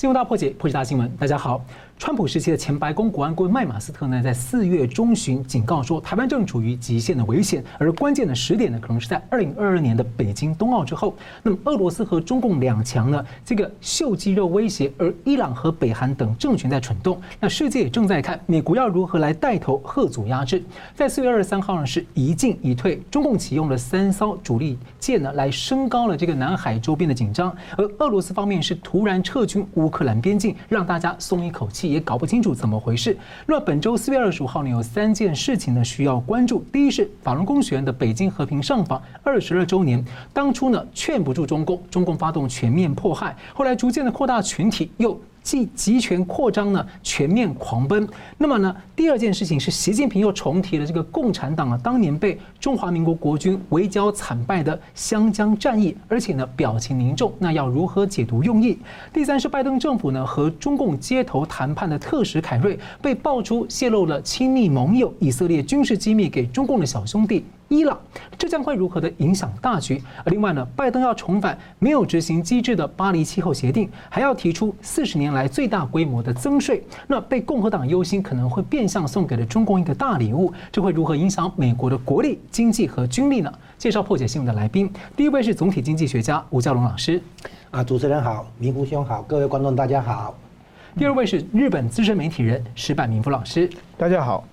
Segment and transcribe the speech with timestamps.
[0.00, 1.14] 新闻大破解，破解大新闻。
[1.18, 1.62] 大家好，
[1.98, 11.14] 川普时期的前白宫国安顾问麦马斯特呢，在四月中旬警告说，台湾正处于极限的危险，而关键的时点呢，可能是在二零二二年的北京冬奥之后。
[11.42, 17.20] 那么，俄罗斯和中共两强呢，这个秀肌肉威胁，而伊朗和北韩等政权在蠢动。
[17.38, 20.64] 那世界也正在看美国要如何来带头吓阻压制。
[20.94, 29.90] 在四月二十三号呢，是一进一退，中共启用了三艘主力舰呢，来升高了这个南海周边的紧张，而俄罗斯方面是突然撤军乌。
[29.90, 33.16] 克兰边境让大家松一口气，也搞不清楚怎么回事。
[33.44, 36.64] 那本周四月二十五号呢，有三件事情呢需要关注。
[36.72, 45.20] 第一是法轮功学员的北京和平上访二十二周年，当初呢劝不住中共，中共发动全面迫害，后来逐渐的扩大群体又。
[45.42, 48.08] 即集权扩张呢，全面狂奔。
[48.38, 57.32] 那么呢，第二件事情是习近平又重提了这个共产党啊，当年被中华民国国军围剿惨败的湘江战役，而且呢，表情凝重。
[57.38, 58.78] 那要如何解读用意？
[59.12, 67.44] 第三是拜登政府呢和中共街头谈判的特使凯瑞被爆出泄露了亲密盟友以色列军事机密给中共的小兄弟。
[67.72, 67.96] 伊朗，
[68.36, 70.02] 这将会如何的影响大局？
[70.24, 83.52] 而另外呢，拜登要重返没有执行机制的巴黎气候协定，还要提出四十年来最大规模的增税，那被共和党忧心可能会变相送给了中共一个大礼物，这会如何影响美国的国力、经济和军力呢？
[83.78, 87.22] 介绍破解新闻的来宾，第一位是总体经济学家吴教龙老师。
[87.70, 90.34] 啊，主持人好，明福兄好，各位观众大家好。
[90.98, 94.44] 第二位是日本资深媒体人石板明夫老师，大家好。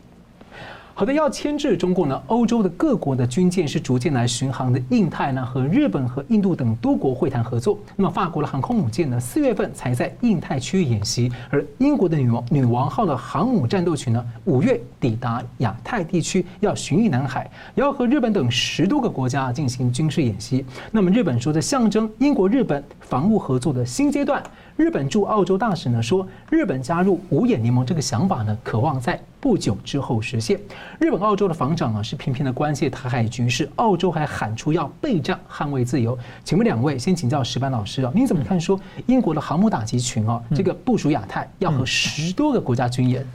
[1.00, 7.78] 好的，要牵制中共呢，欧洲的各国的军舰是逐渐来巡航的印太呢，和日本和印度等多国会谈合作。
[7.96, 20.66] 那么法国的航空母舰呢，四月份才在印太区域演习，而英国的女王女王号的航母战斗群呢，五月抵达亚太地区，要巡弋南海，要和日本等十多个国家进行军事演习。
[20.92, 24.42] 那么日本说，的象征英国日本防务合作的新阶段。
[24.78, 30.60] 日本驻澳洲大使呢说，日本加入五眼联盟这个想法呢，渴望在不久之后实现。
[31.00, 36.16] 日本、澳洲的防长啊是频频的关切台海局势，澳洲还喊出要备战捍卫自由。
[36.44, 43.26] 请问两位，先请教石板老师啊，您怎么看说英国的航母打击群啊，这个部署亚太要和十多个国家军演？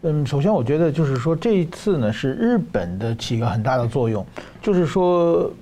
[0.00, 4.24] 嗯，首先我觉得就是说这一次呢是日本的起一个很大的作用，
[4.62, 5.52] 就是说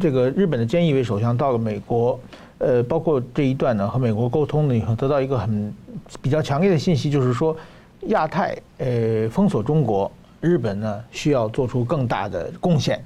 [0.00, 2.18] 这个日本的菅义伟首相到了美国。
[2.62, 5.74] 呃，包括这一段呢，和美国沟通了以后，得到一个很
[6.20, 7.56] 比较强烈的信息，就是说，
[8.02, 10.08] 亚太呃封锁中国，
[10.40, 13.04] 日本呢需要做出更大的贡献。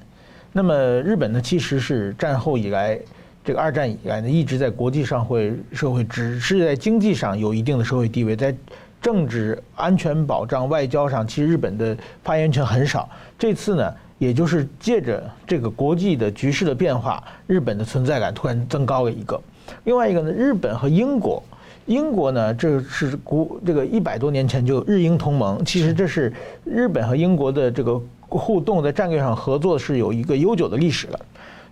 [0.53, 2.99] 那么日本呢，其实是战后以来，
[3.43, 8.55] 这个二战以来呢，一直在国际上会社会，只是在经济上有一定的社会地位，在
[9.01, 13.09] 政治安全保障、外交上，其实日本的发言权很少。
[13.39, 13.91] 这次呢。
[14.17, 19.39] 也就是借着这个国际的局势的变化，日本的存在感突然增高了一个。
[19.83, 21.43] 另外一个呢，日本和英国，
[21.85, 26.33] 英国呢，这是古这个一百多年前就日英同盟，其实这是
[26.65, 31.19] 日本和英国的这个互动，在战略上合作是有一个悠久的历史了。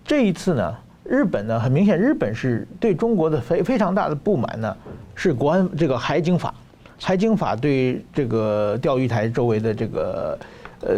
[0.06, 4.78] 这一次呢，日本呢，很明显，日本是对中国的非非常大的不满呢，
[5.16, 6.54] 是国安这个海警法，
[7.02, 10.38] 海警法对这个钓鱼台周围的这个
[10.82, 10.96] 呃。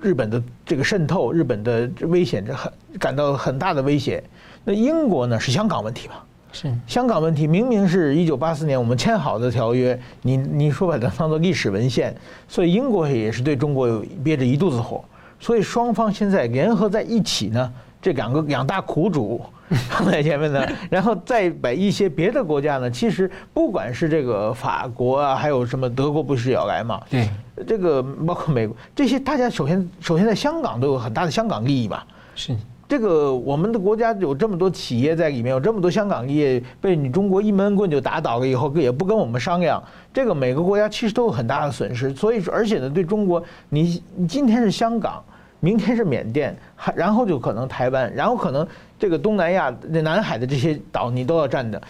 [0.00, 4.22] 日本的这个渗透，日本的危险，这很感到很大的威胁。
[4.64, 5.38] 那英国呢？
[5.38, 6.14] 是香港问题嘛？
[6.52, 12.14] 是香港问题，明明是一九八四年我们签好的条约，你你说把它当做历史文献，
[12.48, 15.04] 所以英国也是对中国有憋着一肚子火。
[15.38, 17.72] 所以双方现在联合在一起呢，
[18.06, 19.42] 这两个两大苦主
[19.90, 27.00] 放在前面呢，然后再把一些别的国家呢，其实不管是这个法国啊，还有什么德国，不是也要来嘛？
[27.10, 27.28] 对。
[27.66, 32.00] 这个包括美国这些，大家首先首先在香港都有很大的香港利益嘛？
[32.36, 32.54] 是
[32.88, 39.82] 这个我们的国家有这么多企业在里面，有这么多香港业被你中国一闷棍就打倒了以后，也不跟我们商量，
[40.14, 42.14] 这个每个国家其实都有很大的损失。
[42.14, 45.20] 所以说，而且呢，对中国，你你今天是香港，
[45.60, 48.66] 明天是缅甸，还然后就可能台湾，然后可能
[48.98, 51.80] 这个东南亚、南海的这些岛你都要占的，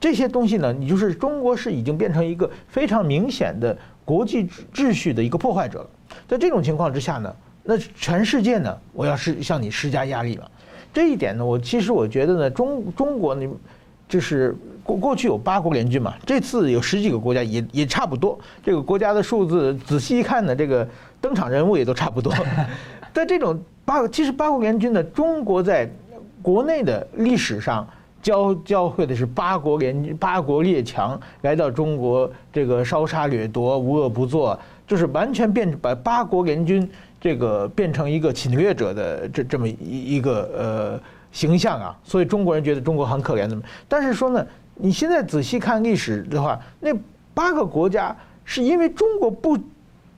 [0.00, 3.76] 这些东西呢，你就是中国是已经变成一个非常明显的。
[4.06, 5.86] 国际秩序的一个破坏者了，
[6.28, 10.50] 在这种情况之下呢，那全世界呢，我要是向你施加压力了。
[10.92, 13.48] 这一点呢，我其实我觉得呢，中中国你，
[14.06, 18.38] 就是过过去有八国联军嘛，这次有十几个国家也也差不多。
[18.62, 20.86] 这个国家的数字仔细一看呢，这个
[21.18, 22.30] 登场人物也都差不多。
[23.14, 25.88] 在这种八，其实八国联军呢，中国在
[26.42, 27.88] 国内的历史上。
[28.24, 36.90] 教教会的是八国联八国列强来到中国，这个烧杀掠夺，无恶不作，就是完全变把八国联军
[37.20, 41.00] 这个变成一个侵略者的这这么一一个呃
[41.32, 43.54] 形象啊，所以中国人觉得中国很可怜的。
[43.86, 46.96] 但是说呢，你现在仔细看历史的话，那
[47.34, 49.58] 八个国家是因为中国不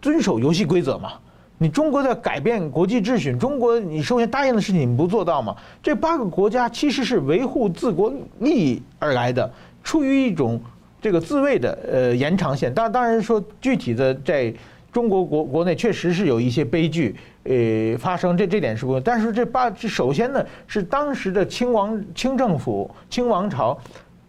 [0.01, 1.15] 遵守游戏规则嘛？
[1.59, 5.57] 你中国在改变国际秩序，中国你首先答应的事情你不做到嘛？
[5.83, 9.51] 这八个国家其实是维护自国利益而来的，
[9.83, 10.61] 出于一种
[11.01, 12.73] 这个自卫的呃延长线。
[12.73, 14.53] 当当然说具体的在
[14.93, 23.79] 中国国国内确实是有一些悲剧呃发生，这这点是不，但是这八这首先呢是当时的清王清政府清王朝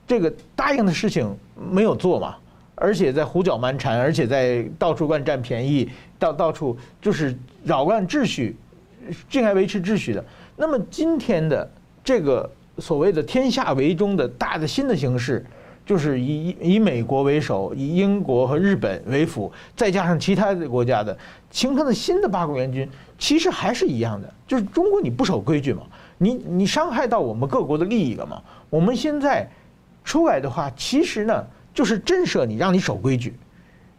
[0.08, 1.30] 这个答应的事情
[1.70, 2.36] 没有做嘛。
[2.80, 5.90] 而且在胡搅蛮缠，而且在到处乱占便宜，
[6.20, 8.56] 到到处就是扰乱秩序，
[9.30, 10.24] 境外维持秩序的。
[10.56, 11.70] 那么今天的
[12.04, 15.46] 这个所谓的天下为中的大的新的形势，
[15.86, 21.18] 就是以以美国为首，以英国和日本为辅，再加上其他的国家的
[21.52, 25.84] 形成的新的八国联军，其实还是一样的，就是中国你不守规矩嘛，
[26.18, 28.42] 你你伤害到我们各国的利益了嘛。
[28.70, 29.50] 我们现在
[30.04, 31.46] 出来的话，其实呢。
[31.78, 33.36] 就是震慑你，让你守规矩。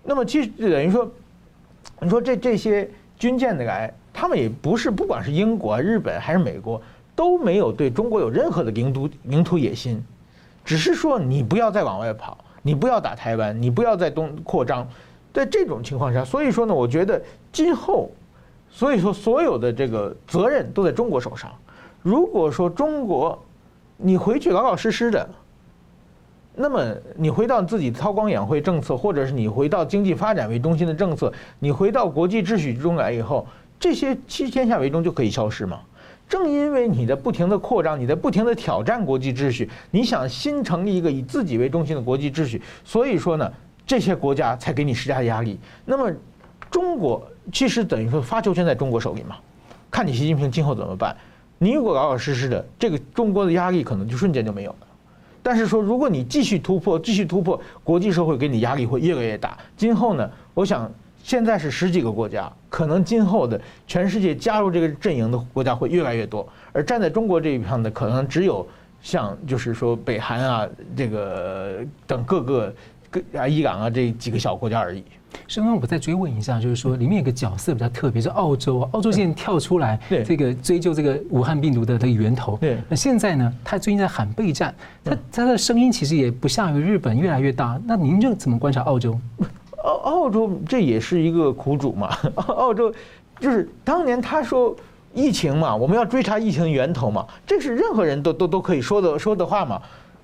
[0.03, 1.09] 那么其实等于说，
[2.01, 6.81] 你说这这些军舰的来，他们也不是，不管是英国、日本还是美国，
[7.17, 10.01] 都没有对中国有任何的领土领土野心，
[10.65, 14.87] 只是说你不要再往外跑，你不要打台湾，你不要再东扩张。
[15.33, 17.21] 在这种情况下，所以说呢，我觉得
[17.53, 18.11] 今后，
[18.71, 21.51] 所以说所有的这个责任都在中国手上。
[22.03, 23.39] 如果说中国
[23.97, 25.29] 你回去老老实实的。
[26.61, 33.47] 那么你回到自己韬光养晦政策，或者是你回到经济发展为中心的政策，你回到国际秩序中来以后，
[33.79, 35.79] 这些七天下为中就可以消失吗？
[36.29, 43.51] 正因为你的不停的扩张，你的不停的挑战国际秩序，你想新成立一个以自己为中心的国际秩序，所以说呢，
[43.87, 45.61] 这些国家才给你施加压力。
[45.85, 46.13] 那么
[46.71, 49.37] 中国其实等于说发球权在中国手里嘛，
[49.93, 51.17] 看你习近平今后怎么办。
[51.57, 54.88] 你如果老老实实的，这个中国的压力可能就瞬间就没有了。
[55.49, 59.57] 但是说，如果你继续突破，继续突破，国际社会给你压力会越来越大。
[59.79, 60.93] 今后呢，我想
[61.23, 68.69] 现在是十几个国家，可能今后的全世界加入这个阵营的国家会越来越多，而站在中国这一方的，可能只有
[69.01, 72.75] 像就是说北韩啊，这个等各个
[73.11, 75.03] 各啊伊朗啊这几个小国家而已。
[75.47, 78.89] 师兄，我再追问一下，就是说里面有个角色比较特别，是澳洲啊。
[78.93, 82.57] 澳洲现在跳出来，这个追究这个武汉病毒的这个源头。
[82.61, 82.77] 对。
[82.89, 87.81] 那现在呢，他最近在喊备战，他他的声音其实也不下于日本，越来越大。
[87.87, 89.19] 那您就怎么观察澳洲？
[89.85, 92.15] 澳澳洲这也是一个苦主嘛。
[92.49, 92.93] 澳洲
[93.41, 94.77] 就是当年他说
[95.15, 99.81] 疫情嘛，我们要追查疫情源头嘛，这是任何人都都都可以说的说的话嘛。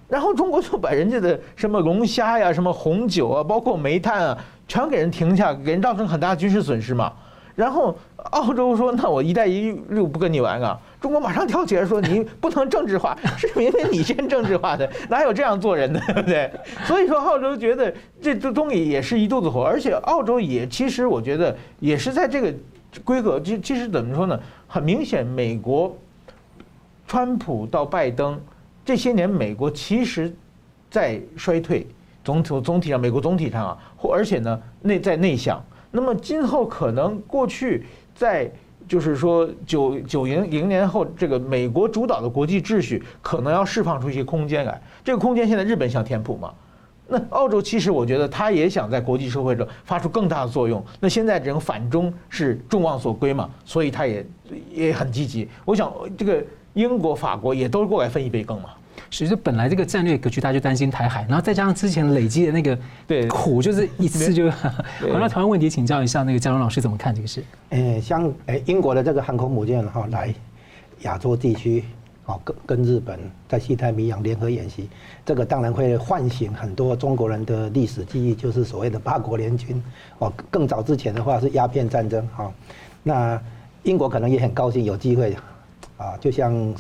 [0.07, 4.39] 然后中国就把人家的什么龙虾呀、什么红酒啊、包括煤炭啊。
[4.67, 7.13] 全给人停下，给人造成很大军事损失嘛。
[7.55, 7.97] 然后
[8.33, 16.51] 澳洲说：“那我一带一路不跟你玩啊！”中国马上跳起来说：“你不能政治化， 是明明你先政治化的，哪有这样做人的， 对不对？”
[16.85, 22.53] 所以说，澳洲觉得这这东西也是一肚子火，而且澳洲也其实我觉得也是在这个
[23.05, 24.37] 规格，其其实怎么说呢？
[24.67, 25.97] 很明显，美国
[27.07, 28.41] 川普到拜登
[28.85, 30.35] 这些年，美国其实
[30.91, 31.87] 在衰退。
[32.25, 35.63] 总体总体上，美国总体上啊，或而且呢，内在内向。
[35.91, 38.51] 那么今后可能过去在
[38.89, 44.81] 就是说九九零零年后，这个美国主导的国际秩序可能要释放出一些空间来。
[45.05, 46.53] 这个空间现在日本想填补嘛？
[47.07, 50.83] 那澳洲其实我觉得他也想在国际社会中发出更大的作用。
[50.99, 53.49] 那现在这种反中是众望所归嘛？
[53.65, 54.27] 所以他也
[54.73, 55.47] 也很积极。
[55.67, 58.71] 我想这个英国、法国也都过来分一杯羹嘛。
[59.17, 64.51] 其实本来这个战略格局，大家就担心台海，然后再加上之前累积的那个对苦，就是一次就。
[64.51, 64.69] 好，
[65.01, 67.45] 那台湾问题请教一下那个嘉荣老师怎么看这个事？
[67.71, 70.35] 呃，像呃英国的这个航空母舰哈来
[71.03, 71.85] 亚洲地区，
[72.25, 73.17] 哦跟跟日本
[73.49, 74.89] 在西太平洋联合演习，
[75.25, 79.81] 这个当然会唤醒很多中国人的历史记忆，就是所谓的八国联军。
[80.19, 82.53] 哦，更早之前的话是鸦片战争哈，
[83.05, 83.41] 那
[83.85, 85.37] 英国可能也很高兴有机会，
[85.99, 86.75] 啊，就像。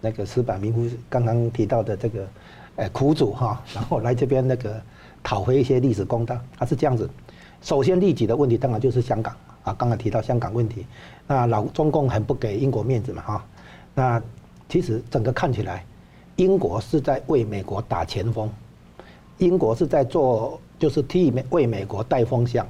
[0.00, 2.26] 那个矢板明夫刚刚提到的这个，
[2.76, 4.80] 呃，苦主哈，然后来这边那个
[5.22, 7.08] 讨回一些历史公道，他是这样子。
[7.62, 10.86] 首先立即的问题当然就是香港啊，刚刚提到香港问题，
[11.26, 13.44] 那老中共很不给英国面子嘛哈。
[13.94, 14.22] 那
[14.68, 15.84] 其实整个看起来，
[16.36, 18.50] 英国是在为美国打前锋，
[19.36, 22.66] 英国是在做就是替美为美国带风向，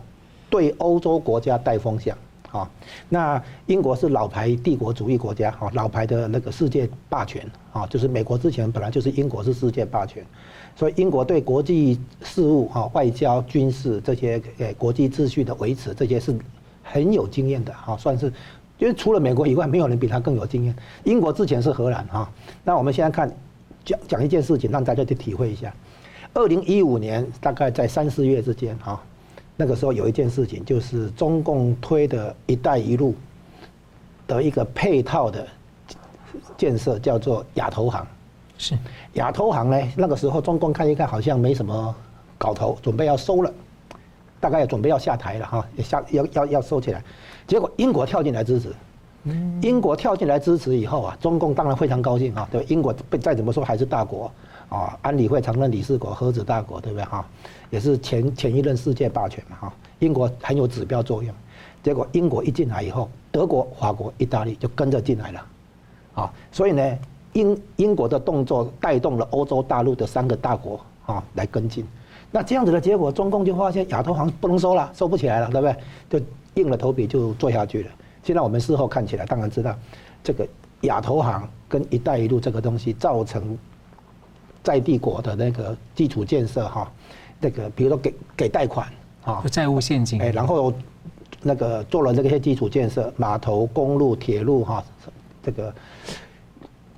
[0.48, 2.16] 对欧洲国家带风向。
[2.50, 2.68] 啊，
[3.08, 10.24] 那英国是老牌帝国主义国家，哈，老牌的那个世界霸权，啊，就是美国之前本来就是英国是世界霸权，
[10.74, 16.36] 所以英国对国际事务、哈外交、军事这些，诶，国际秩序的维持，这些是
[16.82, 18.26] 很有经验的，哈，算是，
[18.78, 20.74] 因为除了美国以外，没有人比他更有经验。
[21.04, 22.28] 英国之前是荷兰，哈，
[22.64, 23.32] 那我们现在看，
[23.84, 25.72] 讲讲一件事情，让大家去体会一下，
[26.34, 29.00] 二零一五年大概在三四月之间哈，
[29.60, 33.14] 那个时候有一件事情，就是中共推的一带一路
[34.26, 35.46] 的一个配套的
[36.56, 38.06] 建设，叫做亚投行。
[38.56, 38.74] 是
[39.14, 41.94] 亚投行呢，那个时候中共看一看，好像没什么
[42.38, 43.52] 搞头，准备要收了，
[44.40, 47.04] 大概也准备要下台了哈，下要要要收起来，
[47.46, 48.74] 结果英国跳进来支持。
[49.60, 52.48] 英国跳进来支持以后啊，中共当然非常高兴啊。
[52.50, 54.32] 对，英国被再怎么说还是大国
[54.70, 57.22] 啊，安理会常任理事国，何止大国，对不对哈？
[57.70, 59.72] 也是前前一任世界霸权嘛哈。
[60.00, 61.34] 英国很有指标作用，
[61.82, 65.46] 结果英国一进来以后，德国、法国、意大利就跟着进来了，
[66.14, 66.98] 啊，所以呢，
[67.34, 71.86] 英英国的动作带动了欧洲大陆的三个大国啊来跟进。
[72.32, 75.76] 那这样子的结果，中共就发现亚投行不能收了，收不起来了，对不对？
[76.20, 77.90] 就硬了头皮就做下去了。
[78.22, 79.76] 现在我们事后看起来，当然知道，
[80.22, 80.46] 这个
[80.82, 83.58] 亚投行跟“一带一路”这个东西造成
[84.62, 86.90] 在地国的那个基础建设哈，
[87.40, 88.86] 那个比如说给给贷款
[89.24, 90.72] 啊，债务陷阱，哎，然后
[91.42, 94.84] 那个做了这些基础建设，码头、公路、铁路哈，
[95.42, 95.74] 这个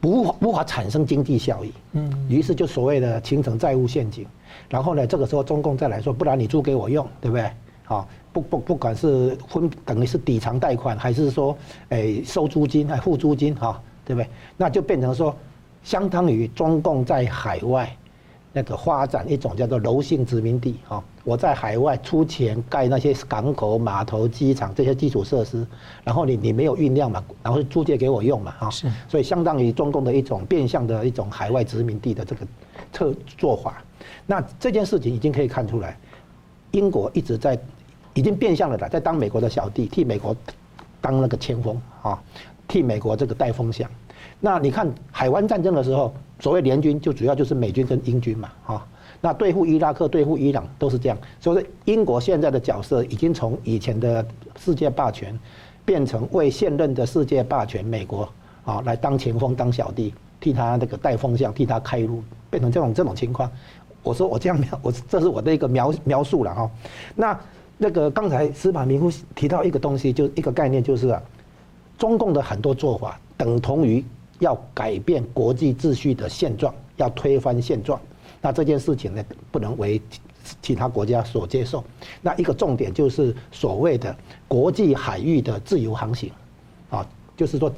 [0.03, 4.27] 无法无法产生经济效益，嗯，于是就所谓的形成债务陷阱，
[4.69, 7.51] 然后呢，这个时候中共再来说，不然你租给我用，对不对？
[7.87, 8.07] 啊。
[8.33, 11.55] 不不，不管是分等于是抵偿贷款，还是说，
[11.91, 14.29] 诶收租金还付租金哈，对不对？
[14.57, 15.37] 那就变成说，
[15.83, 17.95] 相当于中共在海外
[18.53, 21.03] 那个发展一种叫做柔性殖民地哈。
[21.25, 25.67] 我在海外出钱盖那些港口、码头、机场这些基础设施，
[26.05, 28.71] 然后你你没有运量嘛，然后租借给我用嘛哈。
[28.71, 28.91] 是。
[29.09, 32.47] 所以相当于中共的一种变相的一种海外殖民地的这个
[32.93, 33.83] 特做法。
[34.27, 35.99] 那这件事情已经可以看出来，
[36.73, 37.59] 英国一直在。
[38.15, 40.37] 已经变相了的，在当美国的小弟，替美国
[41.01, 42.23] 当那个前锋啊，
[42.69, 43.91] 替美国这个带风向。
[44.39, 46.13] 那你看海湾战争的时候，
[46.43, 48.85] 所谓联军就主要就是美军跟英军嘛，哈。
[49.21, 51.17] 那对付伊拉克、对付伊朗都是这样。
[51.39, 54.27] 所以英国现在的角色已经从以前的
[54.59, 55.39] 世界霸权，
[55.85, 58.29] 变成为现任的世界霸权美国
[58.65, 63.49] 啊来当前锋、当小弟，替他那个带风向、替他开路，变成这种这种情况。
[64.03, 66.71] 我说我这样描，我这是我的一个描描述了哈。
[67.15, 67.39] 那。
[67.79, 71.21] 那个刚才司马明夫提到一个东西，就一个概念，就是啊，
[71.99, 74.05] 中共的很多做法等同于
[74.43, 77.99] 要改变国际秩序的现状，要推翻现状。
[78.41, 80.01] 那这件事情呢，不能为
[80.61, 81.83] 其他国家所接受。
[82.21, 84.15] 那一个重点就是所谓的
[84.47, 86.31] 国际海域的自由航行，
[86.91, 87.07] 啊，
[87.37, 87.73] 就是说。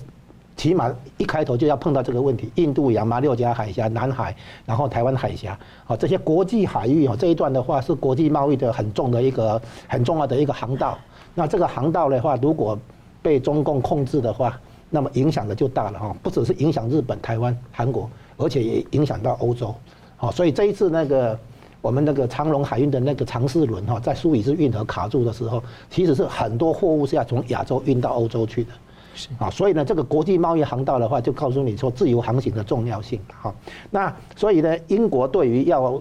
[0.57, 4.33] 起码一开头就要碰到这个问题，印度洋马，六甲海峡、南海，
[4.65, 10.97] 然后台湾海峡，啊，这些国际海域啊，这一段的话是国际贸易的很重的一个很重要的一个航道。
[11.35, 12.79] 那这个航道的话，如果
[13.21, 14.57] 被中共控制的话，
[14.95, 19.75] 那么影响的就大了哈，不只是影响日本、台湾、韩国，而且也影响到欧洲。
[20.17, 21.37] 好，所以这一次那个
[21.83, 25.61] 我们那个长龙海运的那个长四轮哈，在苏伊士运河卡住的时候，
[25.91, 28.71] 其实是很多货物是要从亚洲运到欧洲去的。
[29.17, 33.21] 是啊，所以呢，这个国际贸易航道的话，就告诉你说自由航行的重要性。
[33.43, 33.53] 哈，
[33.91, 36.01] 那所以呢，英国对于要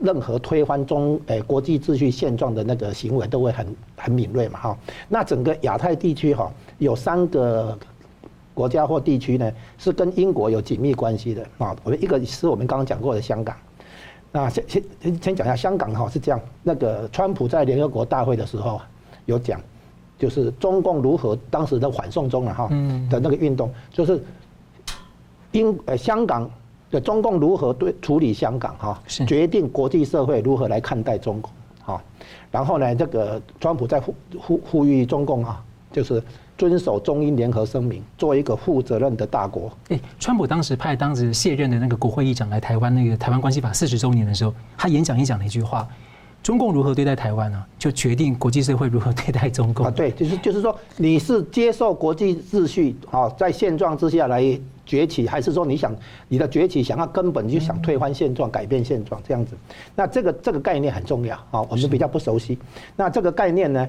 [0.00, 4.58] 任何推翻中诶国际秩序现状的那个行为，都会很很敏锐嘛。
[4.58, 4.78] 哈，
[5.08, 7.78] 那整个亚太地区哈，有三个
[8.56, 11.76] 国家或地区呢，是跟英国有紧密关系的啊。
[11.84, 13.54] 我们一个是我们刚刚讲过的香港。
[14.32, 14.82] 那先先
[15.22, 18.80] 先讲一下香港哈，是这样，那个川普在联合国大会的时候
[19.26, 19.60] 有讲。
[20.18, 22.68] 就是中共如何当时的反送中了哈
[23.10, 24.24] 的那个运动，就是
[25.52, 26.50] 英呃香港
[26.90, 31.50] 的中共如何对处理香港哈，决定国际社会如何来看待中共
[31.84, 32.02] 哈。
[32.50, 35.62] 然后呢，这个川普在呼呼呼吁中共啊，
[35.96, 36.22] 就是
[36.58, 39.72] 遵守中英联合声明，做一个负责任的大国。
[39.88, 45.88] 哎，川普当时派当时卸任的那个国会议长来台湾，那个台湾关系法四十周年的时候，他演讲也讲了一句话。
[46.42, 47.64] 中共如何对待台湾呢？
[47.78, 49.90] 就决定国际社会如何对待中共啊？
[49.90, 54.44] 对，就是就是说，你是接受国际秩序啊，在现状之下来
[54.84, 55.92] 崛起，还是说你想
[56.28, 59.56] 你的崛起想要根本就想推翻现状、改变现状这样子？
[59.96, 62.56] 那这个这个概念很重要啊，我们比较不熟悉。
[62.94, 63.88] 那这个概念呢，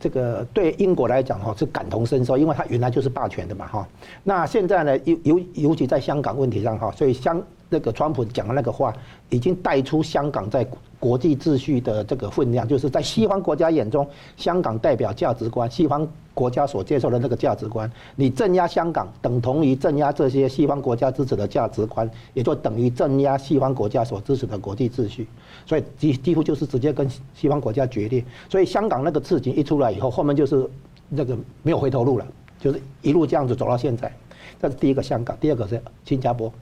[0.00, 3.88] 这个对英国来讲哈是感同身受，因为它原来就是霸权的嘛哈。
[4.22, 8.94] 那现在呢，尤尤尤其在香港问题上哈，所以香那个川普讲的那个话，
[9.30, 10.66] 已经带出香港在。
[11.00, 14.04] 国际秩序的这个分量，就是在西方国家眼中，
[14.36, 17.88] 香港代表价值观，西方国家所接受的那个价值观。
[18.16, 25.28] 你镇压香港，等同于镇压这些西方国家支持的价值观，也就等于镇压西方国家所支持的国际秩序。
[25.64, 28.24] 所以几几乎就是直接跟西方国家决裂。
[28.50, 30.68] 所以香港那个事情一出来以后，后面就是
[31.08, 32.26] 那个没有回头路了，
[32.58, 34.12] 就是一路这样子走到现在。
[34.60, 36.52] 这是第一个香港，第二个是新加坡。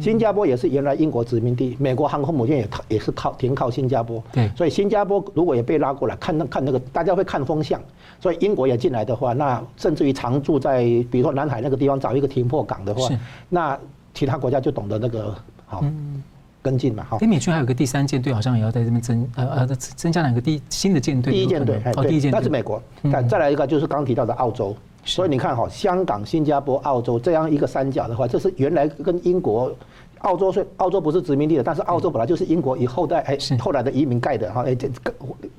[0.00, 4.22] 新加坡也是原来英国殖民地，美国航空母舰也靠也是靠停靠新加坡。
[4.32, 7.80] 对，所以新加坡如果也被拉过来，看那看那个，大家会看风向。
[8.20, 13.08] 所以英国也进来的话，那甚至于常驻在比如说南海那个地方找一个停泊港的话，
[13.48, 13.78] 那
[14.12, 15.34] 其他国家就懂得那个
[15.66, 15.80] 好。
[15.82, 16.22] 嗯
[16.64, 17.18] 跟进嘛，好。
[17.18, 21.30] 美军还有个第三舰队，好像也要在这边增呃呃增加两个第新的舰队。
[21.30, 22.82] 第一舰队，哦，第一舰队，那是美国。
[23.12, 24.74] 再再来一个就是刚刚提到的澳洲。
[25.04, 29.70] 所以你看哈，香港、新加坡、澳洲这样一个三角的话，这是原来跟英国、
[30.18, 35.14] 澳洲是澳洲不是殖民地的，但是澳洲本来就是英国以后代哎后来的移民盖的哈哎这个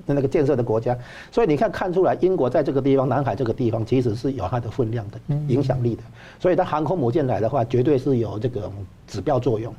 [0.06, 0.98] 那个建设的国家。
[1.32, 6.02] 所以你看看出来，英国在这个地方南海这个地方其实是有它的分量的影响力的。
[6.40, 8.72] 所以它航空母舰来的话，绝对是有这个
[9.08, 9.74] 指标作用。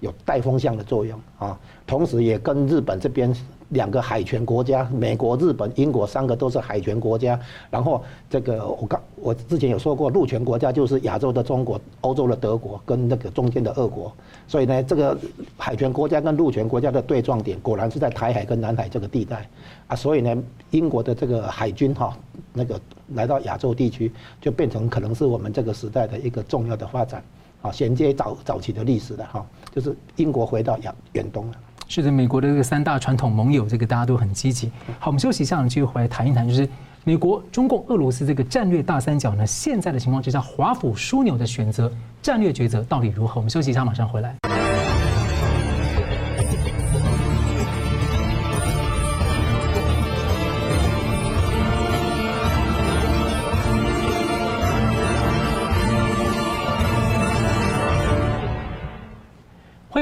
[0.00, 3.36] 有带风向的作用啊，同时也跟日本这边
[3.70, 7.38] 两个海权国家，美国、日本、英国三个都是海权国家。
[7.70, 14.12] 然后这个我刚我之前有说过，陆权国家就是亚洲的中国、欧洲的德国跟那个中间的俄国。
[14.46, 15.16] 所以呢，这个
[15.56, 19.48] 海权国家跟陆权国家的对撞点，果然是在台海跟南海这个地带
[19.86, 19.96] 啊。
[19.96, 22.16] 所以呢，英国的这个海军哈，
[22.52, 22.80] 那个
[23.14, 27.22] 来到亚洲地区，就变成可能是我们这个时代的一个重要的发展。
[27.62, 31.52] 啊，衔接早早期的历史的哈，就是英国回到远远东了。
[31.92, 34.70] 是的，美国的这个三大传统盟友，这个大家都很积极。
[35.00, 36.68] 好，我们休息一下，继续回来谈一谈，就是
[37.02, 41.92] 美国、中共、俄罗斯这个战略大三角呢，现在的情况之下，华府枢纽的选择，
[42.22, 43.40] 战略抉择到底如何？
[43.40, 44.59] 我们休息一下，马上回来。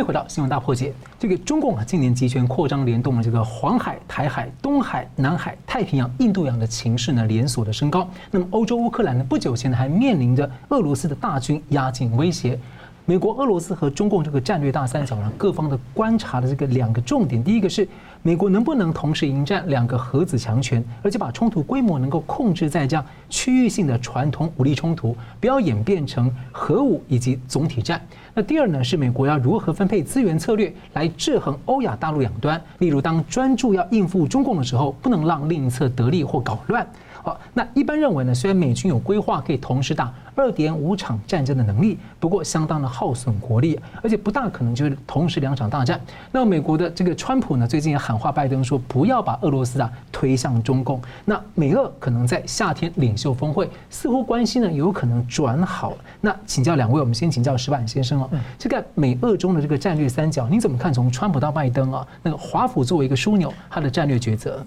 [0.09, 0.91] 回到新闻大破解。
[1.19, 8.09] 这个中共啊，近年集权扩张，联动了这个黄海、台海、东海、南海、太平洋、印度洋的情势呢，连锁的升高。
[8.31, 12.59] 那么，欧洲、乌克兰呢，不久前呢，还面临着俄罗斯的大军压境威胁。
[13.05, 17.87] 美国、俄罗斯和中共这个战略大三角呢，各方的观察的这个两个重点，第一个是
[18.23, 28.01] 美国能不能同时迎战两个核子强权，而且把冲突规模能够控制在这样区域性的传统武力冲突，不要演变成核武以及总体战。
[28.39, 32.63] 那第二呢，是美国要如何分配资源策略来制衡欧亚大陆两端？
[32.79, 36.87] 例如，当专注要应付中共的时候，不能让另一侧得利或搞乱。
[37.29, 46.01] 好，那一般认为呢，虽然美军有规划可以同时打二点五场战争的能力，不过相当的耗损国力，而且不大可能就是同时两场大战。
[46.33, 50.99] 那美国的这个川普呢，最近也喊话拜登说，不要把俄罗斯啊推向中共。
[51.27, 55.93] 那美俄可能在夏天领袖峰会，似乎关系呢有可能转好。
[56.23, 60.91] 那请教两位，我们先请教石板先生哦，这个美俄中的这个战略三角，你怎么看？
[60.91, 64.65] 从川普到拜登啊，那个华府作为一个枢纽，他的战略抉择。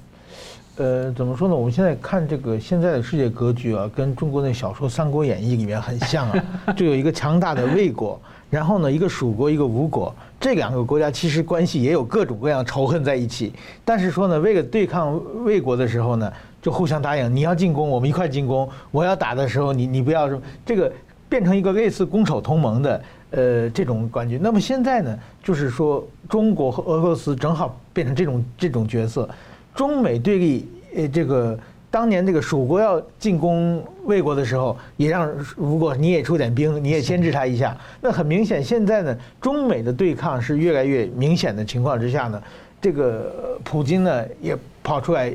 [0.77, 1.55] 呃，怎么说呢？
[1.55, 6.43] 我们现在看这个现在的世界格局啊，跟中国那小说《三国演义》里面很像啊。
[6.77, 13.51] 就有一个强大的魏国，然后呢，一个蜀国，一个吴国，这两个国家其实关系也有各种各样仇恨在一起。
[13.83, 16.31] 但是说呢，为了对抗魏国的时候呢，
[16.61, 20.91] 就互相答应，你要进攻，我们一块进攻；我要打的时候，你你不要说这个
[21.27, 24.39] 变成一个类似攻守同盟的呃这种感觉。
[24.41, 29.29] 那么现在呢，就是说中国和俄罗斯正好变成这种这种角色。
[29.73, 31.57] 中美对立，呃，这个
[31.89, 37.75] 当年这个蜀国要进攻魏国的时候，也让如果你也出点兵，你也牵制他一下。
[38.01, 42.41] 那很明显，现在呢，中美的对抗是越来越明显的情况之下呢，
[42.81, 45.33] 这个普京呢也跑出来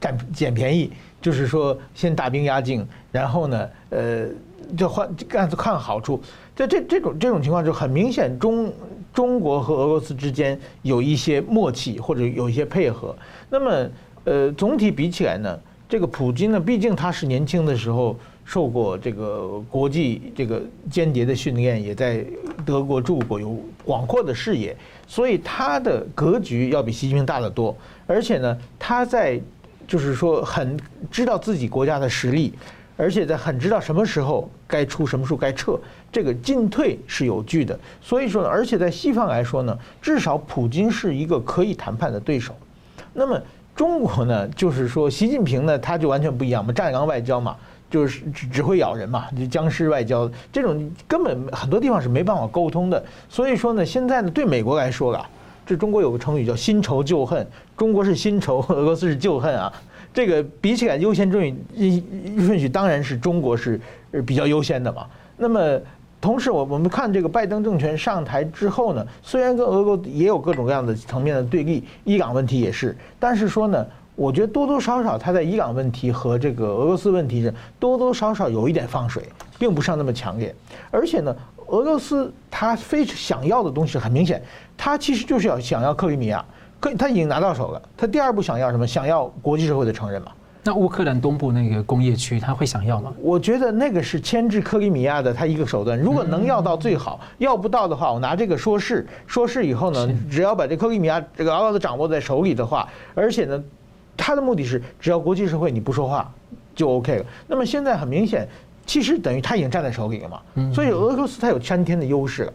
[0.00, 4.26] 占捡便宜，就是说先大兵压境，然后呢，呃，
[4.76, 6.20] 就换看看好处。
[6.54, 8.72] 在这这种这种情况就很明显，中
[9.12, 13.14] 中国和俄罗斯之间有一些默契或者有一些配合。
[13.48, 13.90] 那么，
[14.24, 22.24] 呃，总体比起来呢，这个普京呢，毕竟他是年轻的时候受过这个国际这个间谍的训练，也在
[22.64, 27.76] 德国住过，有广阔的视野，所以他的格局要比习近平大得多。
[28.06, 29.40] 而且呢，他在
[29.86, 30.76] 就是说很
[31.10, 32.52] 知道自己国家的实力，
[32.96, 35.78] 而且在很知道什么时候该出，什么时候该撤，
[36.10, 37.78] 这个进退是有据的。
[38.00, 42.52] 所以说呢，而且在西方来说呢，至少普京是一个可以谈判的对手。
[43.18, 43.40] 那么
[43.74, 47.56] 中国呢，就是说习近平呢，他就完全不一样嘛，战狼外交嘛，
[47.90, 53.02] 就是只只会咬人嘛，就僵尸外交，这种根本很多地方是没办法沟通的。
[53.28, 55.26] 所以说呢，现在呢，对美国来说啊，
[55.64, 59.72] 这中国有个成语叫新仇旧恨，中国是新仇，俄罗斯是旧恨啊。
[60.12, 61.42] 这个比起来优先顺
[61.74, 62.02] 序
[62.38, 63.80] 顺序当然是中国是
[64.26, 65.06] 比较优先的嘛。
[65.36, 65.80] 那么。
[66.20, 79.22] 同时，我我们看这个拜登政权上台之后呢，虽然跟俄国也有各种各样的层面的对立，伊朗问题也是，但是说呢，我觉得多多少少他在伊朗问题和这个俄罗斯问题上多多少少有一点放水，
[79.58, 80.52] 并不上那么强烈。
[80.90, 84.42] 而且呢，俄罗斯他非想要的东西很明显，
[84.76, 86.44] 他其实就是要想要克里米亚，
[86.80, 87.80] 可他已经拿到手了。
[87.96, 88.86] 他第二步想要什么？
[88.86, 90.32] 想要国际社会的承认嘛。
[90.66, 93.12] 那乌克兰东部那个工业区，他会想要吗？
[93.20, 95.96] 我觉得那个是牵制克里米亚的他一个手段。
[95.96, 103.62] 如果能要到最好，要不到的话，我拿这个说事，说事以后呢，只要把这克里米亚这个牢牢的掌握在手里的话，而且呢，
[104.16, 106.28] 他的目的是只要国际社会你不说话
[106.74, 107.26] 就 OK 了。
[107.46, 108.48] 那么现在很明显。
[108.84, 110.40] 其实等于他已经站在手里了嘛，
[110.72, 112.52] 所以俄罗斯他有先天的优势了。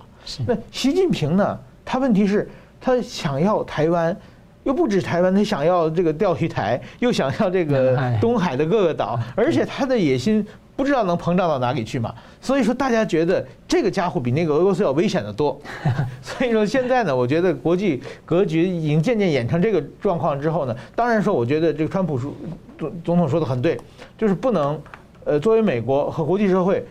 [0.48, 1.60] 那习近平呢？
[1.84, 4.16] 他问题是，他想要台湾，
[4.64, 10.46] 又不止台湾，他想要这个钓鱼台，又想要这个东海的各个岛， 而且他的野心
[10.76, 12.14] 不知道能膨胀到哪里去嘛。
[12.40, 15.60] 所以说，大家觉得这个家伙比那个俄罗斯要危险得多。
[16.22, 22.34] 所以说，现在呢，我觉得国际格局已经渐渐演成这个状况之后呢，当然说，我觉得这个川普说
[22.78, 23.78] 总总统说的很对，
[24.18, 24.80] 就是不能。
[25.24, 26.84] 呃，作为美国和国际社会，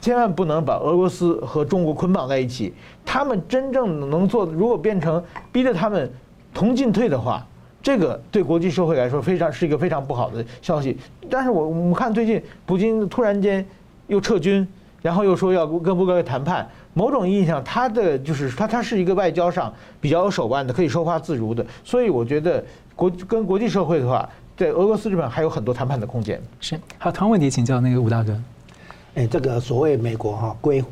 [0.00, 2.72] 千万不能把俄罗斯和中国捆绑在一起。
[3.04, 6.08] 他们真正能做，如果变成逼着他们
[6.56, 7.46] 同进退的话，
[7.82, 10.96] 这个对国际社会来说非常是一个非常不好的消息。
[11.28, 13.62] 但是我我们看最近普京突然间
[14.06, 14.66] 又撤军，
[15.02, 21.64] 然后又说要跟乌克兰谈判，某种意义上他的就是他他是一个外交上比较有手腕的，可以说话自如的。
[21.84, 22.64] 所以我觉得
[22.94, 24.26] 国跟国际社会的话。
[24.56, 26.40] 在俄罗斯这边还有很多谈判的空间。
[26.60, 28.34] 是，好，同样问题请教那个吴大哥。
[29.14, 30.82] 哎，这个所谓美国哈规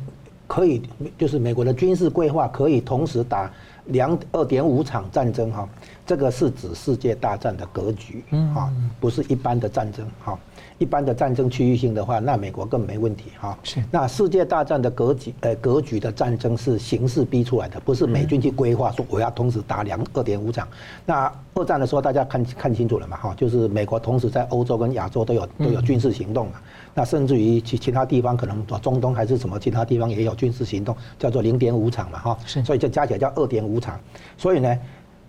[0.45, 0.83] 可以，
[1.17, 3.51] 就是美国的军事规划可以同时打
[3.87, 5.67] 两二点五场战争哈，
[6.05, 8.23] 这个是指世界大战的格局
[8.55, 10.37] 啊，不是一般的战争哈。
[10.77, 13.57] 一般的战争区域性的话，那美国更没问题哈。
[13.63, 13.81] 是。
[13.89, 20.67] 那世界大战的格局，呃，格局的战争是形势逼出来的，不是美军去规划说我要同时打两二点五场。
[21.05, 26.55] 那二战的时候，大家看看清楚了嘛哈，就是美国同时在欧洲跟亚洲都有都有军事行动嘛。
[26.93, 32.37] 那甚至于其其他地方可能中东还是什么其他地方也有军事行动，叫做零点五场嘛哈。
[32.45, 32.61] 是。
[32.65, 33.97] 所以就加起来叫二点五场。
[34.37, 34.77] 所以呢，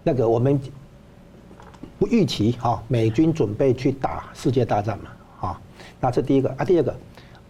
[0.03, 0.61] 那个我们
[2.01, 5.05] 不预期哈，美军准备去打世界大战嘛。
[6.01, 6.49] 那这第一个。
[6.57, 6.95] 啊，第二个，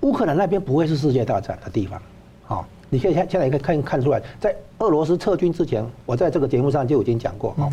[0.01, 2.01] 乌克兰那边不会是世界大战的地方，
[2.45, 7.69] 好，你可以现现在可以看看出来，在俄罗斯撤军之前，我在这个节目上就已经讲过啊，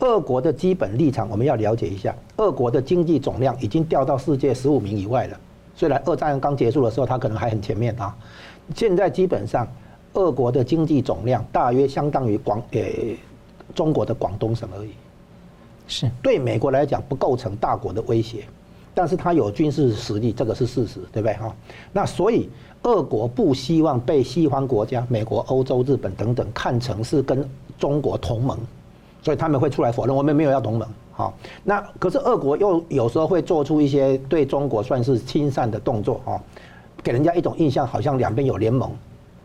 [0.00, 5.40] 俄国的基本立场我们要了解一下，俄国的经济总量已经掉到世界十五名以外了，
[5.74, 8.14] 虽然二战刚结束的时候它可能还很前面啊，
[8.74, 9.66] 现在基本上
[10.14, 13.16] 俄国的经济总量大约相当于广诶
[13.74, 14.90] 中国的广东省而已，
[15.86, 16.10] 是。
[16.22, 18.44] 对美国来讲不构成大国的威胁。
[18.98, 21.54] 但是他有军事实力，这个是事实，对不对哈？
[21.92, 22.48] 那所以，
[22.82, 28.58] 俄国不希望被西方国家、美国、欧洲、日本等等看成是跟中国同盟，
[29.22, 30.88] 所以他们会出来否认，我们没有要同盟。
[31.12, 31.32] 好，
[31.62, 36.42] 那可是俄国又有时候会做出一些对中国算是亲善的动作，哈，
[37.00, 38.90] 给人家一种印象，好像两边有联盟。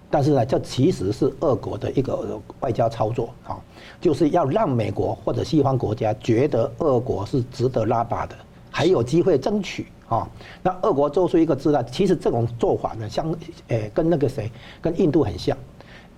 [0.10, 3.62] 但是呢，这其实是俄国的一个外交操作，哈，
[4.02, 8.36] 就是要让美国或者西方国家觉得俄国是值得拉拔的。
[8.76, 10.28] 还有机会争取啊！
[10.64, 13.34] 那俄国做出一个姿态，其实这种做法呢，相
[13.68, 15.56] 诶跟那个谁，跟印度很像。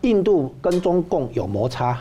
[0.01, 1.99] 印度跟中共有摩擦，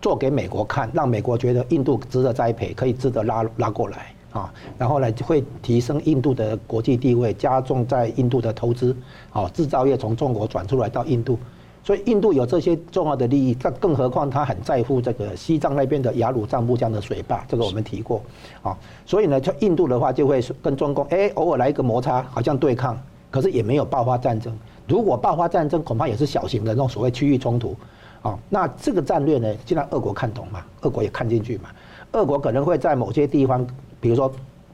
[0.00, 4.50] 做给美国看，让美国觉得印度值得栽培，可以值得拉拉过来啊。
[4.78, 8.96] 然后呢，就会提升印度的国际地位，加重在印度的投资，
[9.34, 11.38] 啊，制造业从中国转出来到印度。
[11.82, 18.22] 所以印度有这些重要的利益，但更何况他很在乎这个西藏那边的雅鲁藏布江的水坝，这个我们提过，
[18.62, 24.56] 啊，所以呢，就印度的话就会跟中共，哎，偶尔来一个摩擦，好像对抗，可是也没有爆发战争。
[24.86, 27.74] 如果爆发战争，恐怕也是小型的那种所谓区域冲突，
[28.22, 31.70] 啊，那这个战略呢，既然俄国看懂嘛，俄国也看进去嘛，
[32.12, 33.66] 俄国可能会在某些地方，
[34.00, 34.30] 比如说。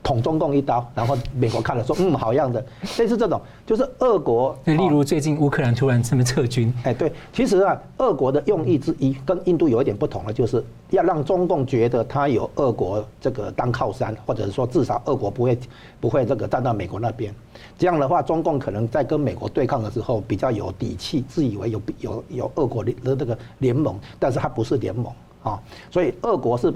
[0.07, 2.65] 捅中共一刀，然后美国看了说， 嗯，好样的。
[2.97, 4.57] 类似这种，就是俄国。
[4.65, 15.59] 例如最近乌克兰突然这么撤军，哎，对，其实啊，俄国的用意之一跟印度有一点不同的，就是要让中共觉得他有俄国这个当靠山，或者是说至少俄国不会
[16.01, 17.35] 不会这个站到美国那边。
[17.77, 25.61] 这样的话，中共可能在跟美国对抗的时候比较有底气，自以为有有有俄国的这个联盟，但是他不是联盟啊。
[25.91, 26.73] 所以俄国是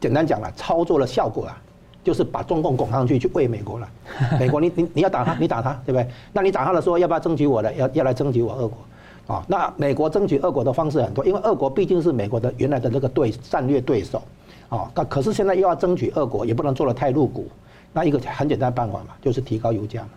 [0.00, 1.62] 简单讲了，操作的效果啊。
[2.08, 3.86] 就是把中共拱上去去喂美国了，
[4.40, 6.08] 美国你你你要打他，你打他，对不对？
[6.32, 7.70] 那你打他的时候要不要争取我的？
[7.74, 14.22] 要要来争取我俄国，啊，那美国争取俄国的方式很多，因为俄国毕竟是美国的原来的那个对战略对手，
[14.70, 17.46] 啊，可可是现在又要争取俄国，也不能做的太露骨。
[17.92, 20.08] 那一个很简单的办法嘛，就是提高油价嘛。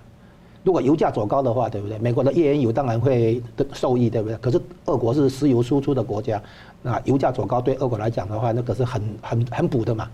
[0.63, 1.97] 如果油价走高的话，对不对？
[1.99, 3.41] 美国的页岩油当然会
[3.73, 4.38] 受益，对不对？
[4.38, 6.41] 可是俄国是石油输出的国家，
[6.82, 10.08] 那油价走高对俄国来讲的话，那可是很很很补的嘛。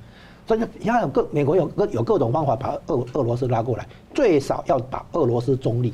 [0.47, 5.93] 所以你看，有各美国有各有各种方法把俄俄罗斯拉过来，最少要把俄罗斯中立，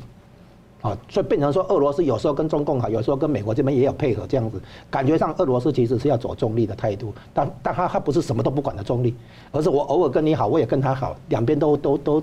[0.80, 9.12] 啊，所以变成说俄罗斯有时候跟中共好，有时候跟美国这边也有配合这样子，感觉上俄罗斯其实是要走中立的态度，但但他他不是什么都不管的中立，
[9.50, 12.22] 而是我偶尔跟你好，我也跟他好，两边都都都。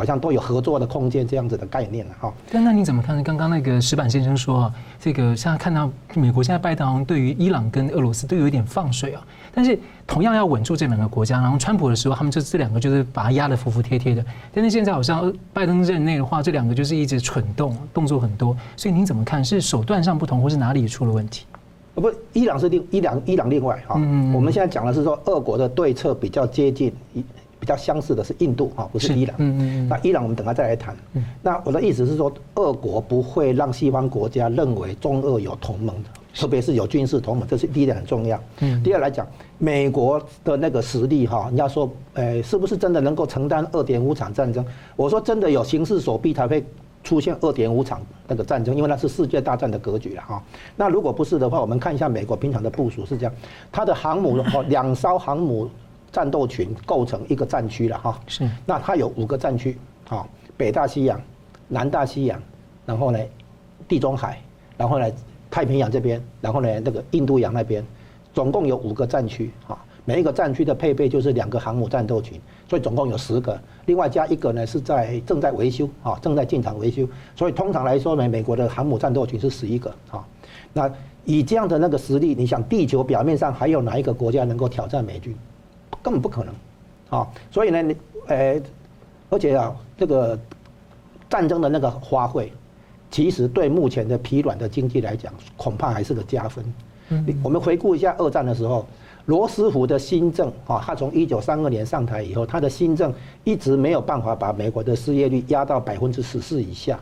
[0.00, 2.32] 好像都有合作的空间这样子的概念了哈。
[2.50, 3.22] 但那你怎么看？
[3.22, 9.22] 刚刚那个石板先生说啊，这个现在看到美国现在拜登对于伊朗跟俄罗斯都有一点放水啊。
[9.52, 14.24] 但是同样要稳住这两个国家，然后川普的时候他们这这两个就是把它压得服服帖帖的。
[14.54, 18.56] 但是现在好像拜登任内的话，这两个就是一直蠢动，动作很多。
[18.74, 19.44] 所以您怎么看？
[19.44, 21.44] 是手段上不同，或是哪里出了问题？
[21.94, 23.96] 不，伊朗是另伊朗伊朗另外哈。
[23.98, 24.32] 嗯。
[24.32, 26.94] 我们现在讲的是说，俄国的对策比较接近
[27.60, 29.36] 比较相似的是印度啊，不是伊朗。
[29.38, 30.96] 嗯嗯，那伊朗我们等下再来谈。
[31.42, 38.42] 那我的意思是说，俄国不会让西方国家认为中俄有同盟的，特别是有军事同盟，这是第一点很重要。
[38.60, 38.82] 嗯。
[38.82, 39.26] 第二来讲，
[39.58, 44.64] 美国的那个实力哈，你要说，诶，是不是真的能够承担二点五场战争？
[44.96, 46.64] 我说真的有形势所逼才会
[47.04, 50.42] 出现二点五场那个战争，因为那是世界大战的格局了哈。
[50.76, 53.32] 那如果不是的话，我们看一下美国平常的部署是这样，
[53.70, 55.68] 它的航母哦，两艘航母。
[56.12, 58.48] 战斗群构成一个战区了哈，是。
[58.66, 61.20] 那它有五个战区，哈，北大西洋、
[61.68, 62.40] 南大西洋，
[62.84, 63.18] 然后呢，
[63.86, 64.40] 地中海，
[64.76, 65.06] 然后呢，
[65.50, 67.84] 太平洋这边，然后呢，那个印度洋那边，
[68.32, 69.78] 总共有五个战区，哈。
[70.06, 77.06] 每一个战区的配备就是两个航母战斗群，所以总共有十个，另外加一个呢是在正在维修，啊，正在进场维修。
[77.36, 80.26] 所以通常来说呢，美国的航母战斗群是十一个，哈。
[80.72, 80.90] 那
[81.24, 85.36] 以这样的那个实力，你想地球表面上还有哪一个国家能够挑战美军？
[86.02, 86.54] 根本不可能，
[87.10, 88.60] 啊，所以呢，你，呃，
[89.28, 90.38] 而且啊，这个
[91.28, 92.52] 战争的那个花费，
[93.10, 96.64] 其实对目前的疲软的经济来讲，恐怕还是个加分。
[97.10, 98.86] 嗯，我们回顾一下二战的时候，
[99.26, 103.12] 罗斯福的新政啊，他从一九三二年上台以后，他的新政
[103.44, 106.98] 一直没有办法把美国的失业率压到百分之十四以下，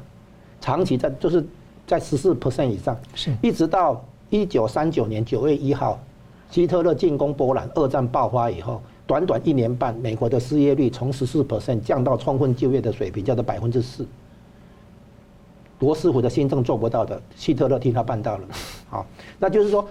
[0.60, 1.46] 长期在就是
[1.86, 5.98] 在十四 percent 以上，是，一直到一九三九年九月一号。
[6.50, 14.06] 希特勒进攻波兰，二战爆发以后，短短一年半，美国的失业率从十四 percent 降到充分就业的水平，叫做百分之四。
[15.80, 18.44] 罗斯福的新政做不到的，希特勒替他办到了。
[18.88, 19.06] 好，
[19.38, 19.86] 那就是说，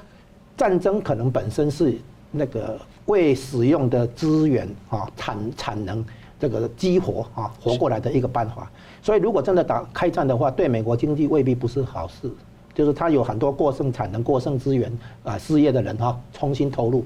[0.58, 1.98] 战争可能本身是
[2.32, 6.04] 那个未使用的资源啊，产产能
[6.40, 8.70] 这个激活啊，活过来的一个办法。
[9.02, 12.30] 所以，如果真的打开战的话，对美国经济未必不是好事。
[12.78, 17.04] 就是他有很多过剩产能、过剩资源啊，失业的人哈，重新投入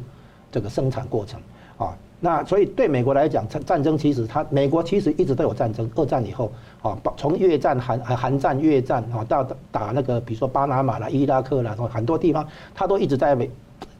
[0.51, 1.39] 这个生产过程
[1.77, 1.97] 啊。
[2.19, 5.89] 那所以对美国来讲，战战争其实他美国其实一直都有战争。
[5.95, 13.37] 二战以后啊，从越战、韩韩战、越战啊，到打那个比如说巴拿马啦、伊拉克啦，很多地方他都一直在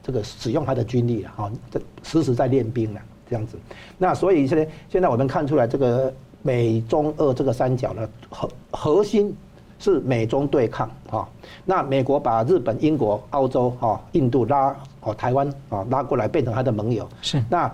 [0.03, 3.57] 这个使用他的军力了啊，这时时在练兵了这样子。
[3.97, 9.34] 那所以现在现在我们看出来，这个美中俄这个三角的核核心。
[9.81, 11.27] 是美中对抗啊，
[11.65, 17.09] 那美国把日本、英国、澳洲、哈、印度拉哦台湾啊拉过来变成他的盟友。
[17.21, 17.43] 是。
[17.49, 17.69] 那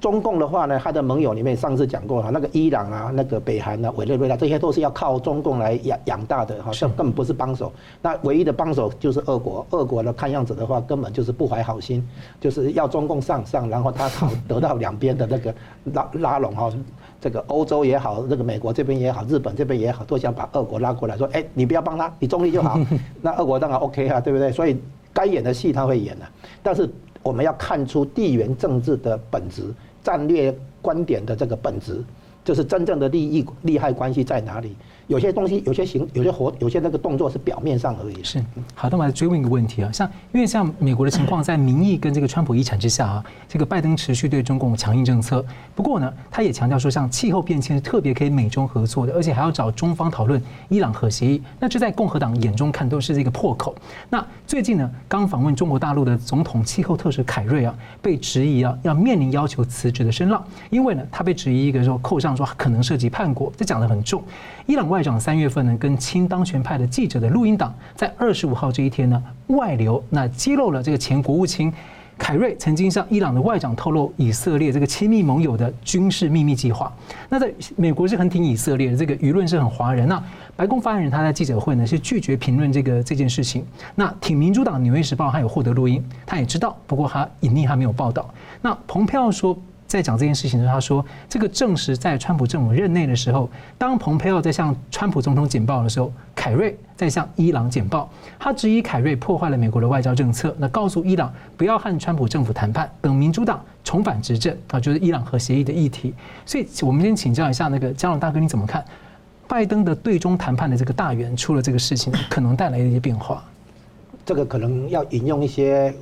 [0.00, 7.72] 中共的话呢，他的盟友里面上次讲过哈，那个伊朗啊、那个北韩啊、委内瑞拉，这些都是要靠中共来养养大的哈，这根本不是帮手。
[8.00, 12.08] 那唯一的帮手就是俄国，俄国呢看样子的话，根本就是不怀好心，
[12.40, 15.52] 就是要中共上上，然后他好 得到两边的那个
[15.92, 16.72] 拉拉拢哈。
[17.20, 22.78] 这个欧洲也好，这个美国这边也好，日本这边也好，都想把俄国拉过来，说：“哎，你不要帮他，你中立就好。
[23.20, 24.52] ”那俄国当然 OK 啊，对不对？
[24.52, 24.76] 所以
[25.12, 26.26] 该演的戏他会演的，
[26.62, 26.88] 但是
[27.22, 29.64] 我们要看出地缘政治的本质、
[30.02, 32.02] 战略观点的这个本质，
[32.48, 34.74] 就是真正的利益利害关系在哪里。
[35.06, 38.22] 有些东西，有些行，有些活，有些那个动作是表面上而已。
[38.22, 38.42] 是，
[38.74, 45.44] 好，那我来追问一个问题啊，像因为像美国的情况，在民意跟这个川普遗产之下啊，这个拜登持续对中共强硬政策。
[45.74, 51.42] 不过呢，他也强调说，像气候变迁是特别可以美中合作的，而且还要找中方讨论伊朗核协议。
[51.58, 53.74] 那这在共和党眼中看都是这个破口。
[54.10, 64.22] 那最近呢，刚访问中国大陆的总统气候特使凯瑞啊，被质疑啊，要面临要求辞职的声浪，因为呢，他被质疑一个说扣上说可能涉及叛国，这讲得很重。
[64.66, 71.72] 伊朗外长三月份呢，跟亲当权派的记者的录音档，在二十五号这一天呢外流，那揭露了这个前国务卿
[72.16, 76.92] 凯瑞曾经向伊朗的外长透露以色列这个亲密盟友的军事秘密计划。
[77.28, 80.08] 那在美国是很挺以色列的，这个舆论是很哗人。
[80.08, 80.22] 那
[80.56, 83.64] 白宫发言人他在记者会呢是拒绝评论这个这件事情。
[83.94, 88.28] 那挺民主党《纽约时报》还有获得录音，他也知道，不过他隐匿还没有报道。
[88.60, 89.56] 那蓬佩奥说。
[89.88, 93.48] 在讲这件事情的时候，他说：“这个证实在川普政府任内的时候，
[93.78, 98.08] 当蓬佩奥在向川普总统简报的时候，凯瑞在向伊朗简报。
[98.38, 106.14] 他质疑凯瑞破坏了美国的外交政策，那告诉伊朗不要和川普政府谈判，等民主党重返执政啊，就是伊朗核协议的议题。
[106.44, 108.84] 所以，我们先请教一下那个江龙大哥，你怎么看？
[109.48, 113.42] 拜登的对中谈判的这个大员出了这个事情，可能带来一些变化。
[114.26, 115.94] 这个可能要引用一些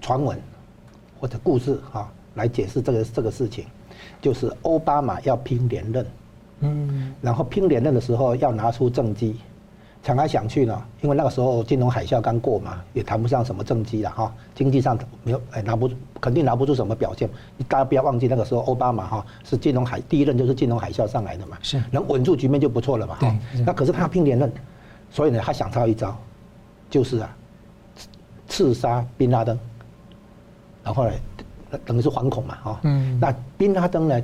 [0.00, 0.40] 传闻
[1.18, 3.66] 或者故事啊，来解释这个这个事情，
[4.20, 6.06] 就是奥巴马要拼连任，
[6.60, 9.36] 嗯，然后拼连任的时候要拿出政绩。
[10.04, 15.88] 想来想去呢，因为那个时候金融海啸刚过嘛，也谈不上什么政绩了哈，经济上没有哎拿不
[16.20, 17.30] 肯定拿不出什么表现。
[17.68, 23.16] 大家不要忘记那个时候奥巴马哈是金融海第一任就是金融海啸上来的嘛，是能稳住局面就不错了嘛。
[23.20, 23.32] 对，
[23.64, 24.52] 那可是他要拼连任，
[25.08, 26.18] 所以呢他想到一招，
[26.90, 27.36] 就是啊
[28.48, 29.56] 刺杀宾拉登，
[30.82, 31.12] 然后呢
[31.84, 32.80] 等于是惶恐嘛哈。
[32.82, 33.18] 嗯。
[33.20, 34.20] 那宾拉登呢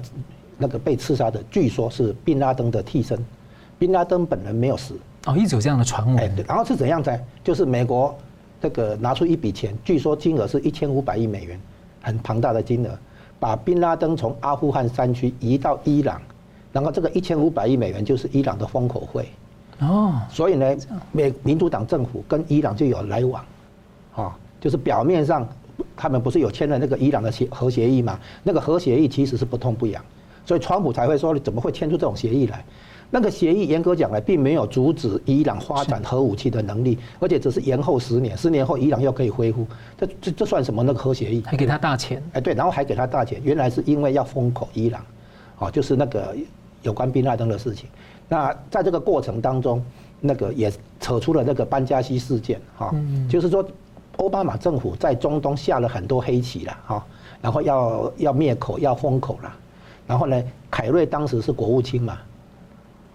[0.56, 3.18] 那个被刺杀的据说是宾拉登的替身，
[3.78, 4.94] 宾拉登本人没有死。
[5.26, 6.16] 哦，一直有这样的传闻。
[6.16, 7.22] 哎，对，然后是怎样在？
[7.44, 8.16] 就是美国
[8.60, 11.60] 这个拿出一笔钱，据说金额是一千五百亿美元，
[12.02, 12.98] 很庞大的金额，
[13.38, 16.20] 把宾拉登从阿富汗山区移到伊朗，
[16.72, 19.28] 然后这个一千五百亿美元就是伊朗的封口费。
[19.80, 20.76] 哦，所以呢，
[21.12, 23.44] 美民主党政府跟伊朗就有来往，
[24.16, 25.46] 啊，就是表面上
[25.96, 28.18] 他们不是有签了那个伊朗的协核协议吗？
[28.42, 30.02] 那个核协议其实是不痛不痒，
[30.44, 32.64] 所以川普才会说你怎么会签出这种协议来？
[33.10, 40.82] 那个协议严格讲来，并没有阻止伊朗发展核武器的能力，而且只是延后十年，十年后伊朗又可以恢复，这这这算什么？
[40.82, 42.22] 那个核协议还给他大钱？
[42.34, 45.02] 哎，对，然后还给他大钱，原来是因为要封口伊朗，
[45.58, 46.36] 哦，就是那个
[46.82, 47.88] 有关宾拉登的事情。
[48.28, 49.82] 那在这个过程当中，
[50.20, 52.94] 那个也扯出了那个班加西事件，哈，
[53.26, 53.66] 就是说
[54.18, 57.06] 奥巴马政府在中东下了很多黑棋了，哈，
[57.40, 59.52] 然后要要灭口，要封口了，
[60.06, 62.18] 然后呢，凯瑞当时是国务卿嘛。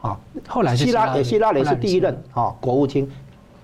[0.02, 3.10] 啊，后来希拉里，希拉里是第一任啊国务卿，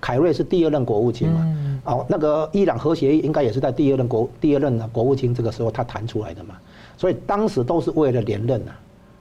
[0.00, 1.80] 凯瑞是第二任国务卿嘛。
[1.84, 6.54] 哦，那个伊朗核协议应该也是在第二任国第二任的国务卿这个时候他谈出来的嘛。
[6.96, 8.72] 所以当时都是为了连任呐，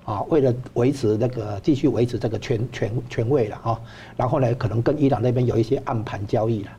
[0.05, 3.79] 啊，为了维持那个继续维持这个权权权位了啊。
[4.15, 6.71] 然后呢，可能跟伊朗那边有一些暗盘交易了，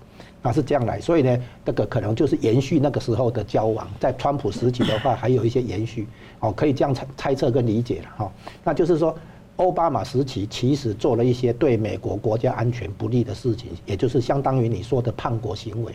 [0.42, 1.00] 那是这样来。
[1.00, 6.07] 所以呢，这个可能就是延续那个时候的交往，在川普时期的话还有一些延续，
[6.40, 8.33] 哦，可以这样猜猜测跟理解了哈。
[8.64, 9.16] 那就是说。
[9.57, 15.92] 奥巴马时期其实做了一些对美国国家安全不利的事情，也就是相当于你说的叛国行为。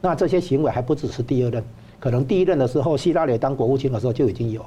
[0.00, 1.64] 那这些行为还不只是第二任，
[1.98, 4.64] 可能第一任的时候，希拉里当国务卿的时候就已经有。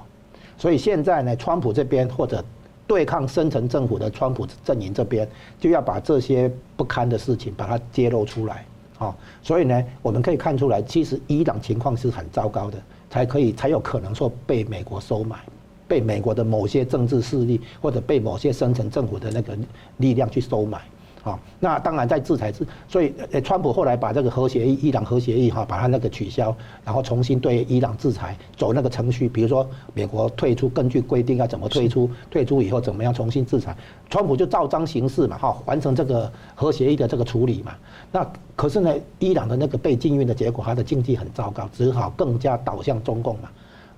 [0.58, 2.44] 所以现在呢，川普这边或者
[2.86, 5.26] 对抗深层政府的川普阵营这边，
[5.58, 8.66] 就要把这些不堪的事情把它揭露出来。
[9.04, 15.38] 啊，所以呢，我们可以看出来，其实伊朗情况是很糟糕的，才可以才有可能说被美国收买。
[15.86, 19.56] 被美国的某些政治势力或者被某些深层政府的那个
[19.98, 20.82] 力量去收买，
[21.24, 33.74] 啊，那当然在制裁之，所以呃，川普后来把这个核协议，伊朗核协议哈，把它那个取消，然后重新对伊朗制裁，走那个程序，比如说美国退出，根据规定要怎么退出，退出以后怎么样重新制裁，
[34.10, 37.74] 川普就照章行事嘛，哈，完成这个核协议的这个处理嘛。
[38.12, 43.50] 那可是呢，伊朗的那个被禁运的结果，它的经济很糟糕，只好更加倒向中共嘛。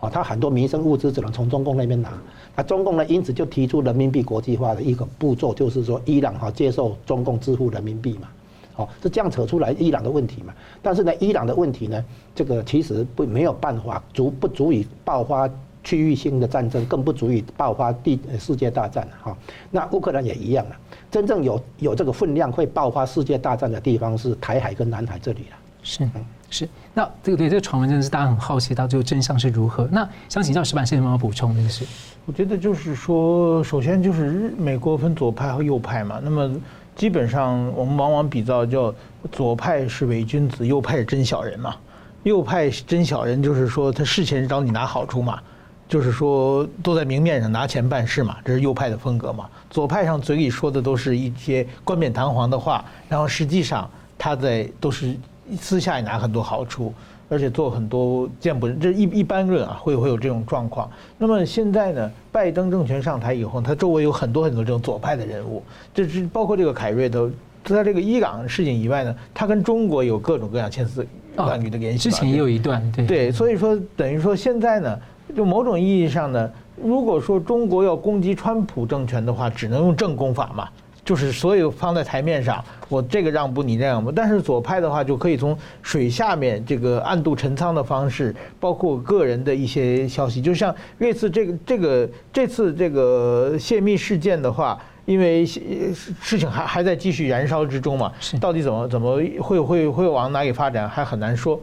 [0.10, 2.12] 他很多民生物资只能从中共那边拿，
[2.56, 8.28] 那中共呢，因此就提出人民币国际化的一个步骤，就是说伊朗哈接受中共支付人民币嘛，
[8.74, 10.54] 好，是这样扯出来伊朗的问题嘛。
[10.82, 15.50] 但是呢，伊朗的问题呢，这个其实不没有办法足不足以爆发
[15.84, 19.38] 区域性的战争，更不足以爆发地世界大战哈。
[19.72, 20.76] 那乌克兰也一样了，
[21.12, 25.58] 真正有有这个分量会爆发世界大战的地方是台海跟南海这里了。
[25.88, 26.10] 是，
[26.50, 26.68] 是。
[26.96, 29.88] 那这个对这个传闻真的是大家很好奇，到最后真相是如何？
[29.92, 31.56] 那想请教石板先生有没有补充？
[31.56, 31.86] 这个事，
[32.26, 36.20] 我觉得就是说，首先就是日美国分左派和右派嘛。
[36.24, 36.50] 那么
[36.96, 38.92] 基本上我们往往比较叫
[39.32, 41.76] 左派是伪君子，右派是真小人嘛。
[42.24, 45.40] 右派真小人就是说他事前找你拿好处嘛，
[45.88, 49.48] 就是说都在明面上拿钱办事嘛，这是右派的风格嘛。
[49.70, 55.16] 左派上嘴里说的都是一些冠冕堂皇的话，然后实际上他在都是。
[55.60, 56.94] 私下也拿很多好处，
[57.30, 60.90] 而且做很多见不这一一般论啊，会会有这种状况。
[61.18, 65.62] 那么现在呢，拜登政权上台以后，他周围有很多很多这种左派的人物，
[65.94, 67.30] 这是包括这个凯瑞都
[67.64, 72.10] 在这个伊朗事情以外呢，他跟中国有各种各样千丝万缕的联系。
[72.10, 75.00] 之前也有一段对对，所以说等于说现在呢，
[75.36, 80.68] 就某种意义上呢，如果说中国要攻击川普政权的话，只能用正攻法嘛。
[81.06, 84.12] 就是所有放在台面上，我这个让步，你这样让步。
[84.12, 101.62] 但是左派的话，就可以从水下面这个暗度陈仓的方式，包括个人的一些消息，就像这次这个这个这次这个泄密事件的话，因为事情还还在继续燃烧之中嘛，到底怎么怎么会会会往哪里发展还很难说。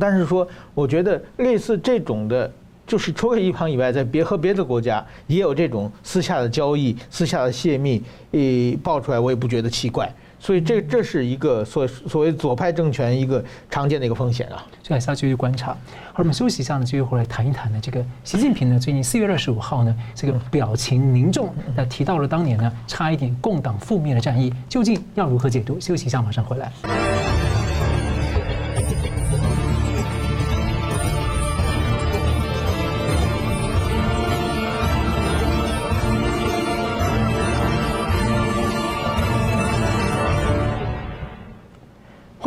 [0.00, 2.50] 但是说，我觉得类似这种的
[2.86, 10.12] 就是除了伊朗以外，在别和别的国家也有这种私下的交易、私下的泄密，呃，爆出来我也不觉得奇怪。
[10.38, 15.72] 所以这这是一个所所谓左派政权一个常见的一个风险啊，这还是要继续观察。
[16.12, 25.80] 好，我们休息一下呢，继续回来谈一谈呢，这个习近平呢，最近四月二十五号呢，这个表情凝重，那提到了当年呢，差一点共党覆灭的战役，究竟要如何解读？
[25.80, 26.70] 休息一下，马上回来。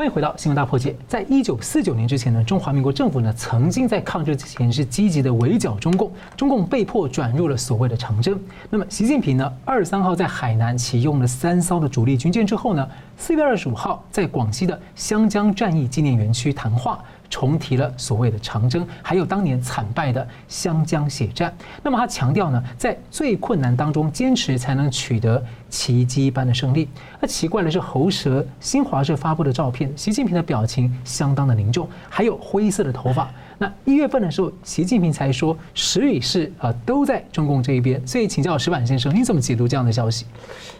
[0.09, 0.95] 回到新闻大破解。
[1.07, 8.37] 在一九四九年之前呢，中华民国政府呢曾经在抗日之前是积极的围剿中共，中共被迫转入了所谓的长征。
[8.69, 12.87] 那么习近平呢，二十三号在海南启用了三艘的主力军舰之后呢，
[13.17, 16.99] 四月二十五号在广西的湘江战役纪念园区谈话。
[17.29, 21.55] 重提了所谓的长征，还有当年惨败的湘江血战。
[21.83, 26.89] 那么他强调呢，在最困难当中坚持，才能取得奇迹般的胜利。
[27.19, 33.29] 那奇怪的是，喉舌新华社发布的照片，习近平的表情相当的凝重，还有灰色的头发。
[33.61, 38.01] 那一月份的时候，习近平才说时与势啊都在中共这一边。
[38.07, 40.25] 所以请教石板先生，你怎么解读这样的消息？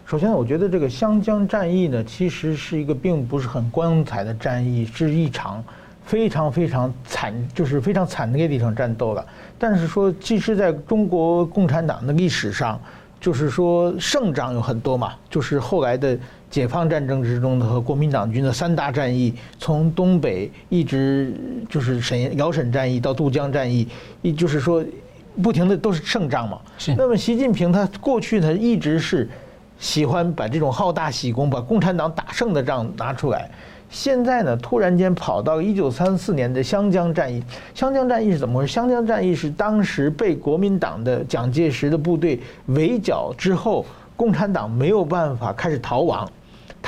[0.06, 5.64] 首先，我觉得这个湘江战役呢，其实是一个并不是很光彩的战役，是一场。
[6.10, 9.24] 非常非常惨，就是非常惨烈的一场战斗了。
[9.60, 12.82] 但是说，其实在中国共产党的历史上，
[13.22, 16.18] 就是说胜仗有很多嘛，就是后来的
[16.50, 21.32] 解放战争之中的和国民党军的三大战役，从东北一直
[21.70, 23.88] 就是沈辽沈战役到渡江战役，
[24.24, 24.84] 一就是说
[25.44, 26.60] 不停的都是胜仗嘛。
[26.80, 26.96] 是。
[26.98, 29.30] 那么习近平他过去他一直是
[29.78, 33.48] 喜欢把这种好大喜功，把共产党打胜的仗拿出来。
[33.90, 37.44] 现在呢，突然间跑到一九三四年的湘江战役。
[37.74, 38.74] 湘江战役是怎么回事？
[38.74, 43.86] 湘江战役是当时被国民党的蒋介石的部队围剿之后，
[44.16, 46.30] 共产党没有办法开始逃亡。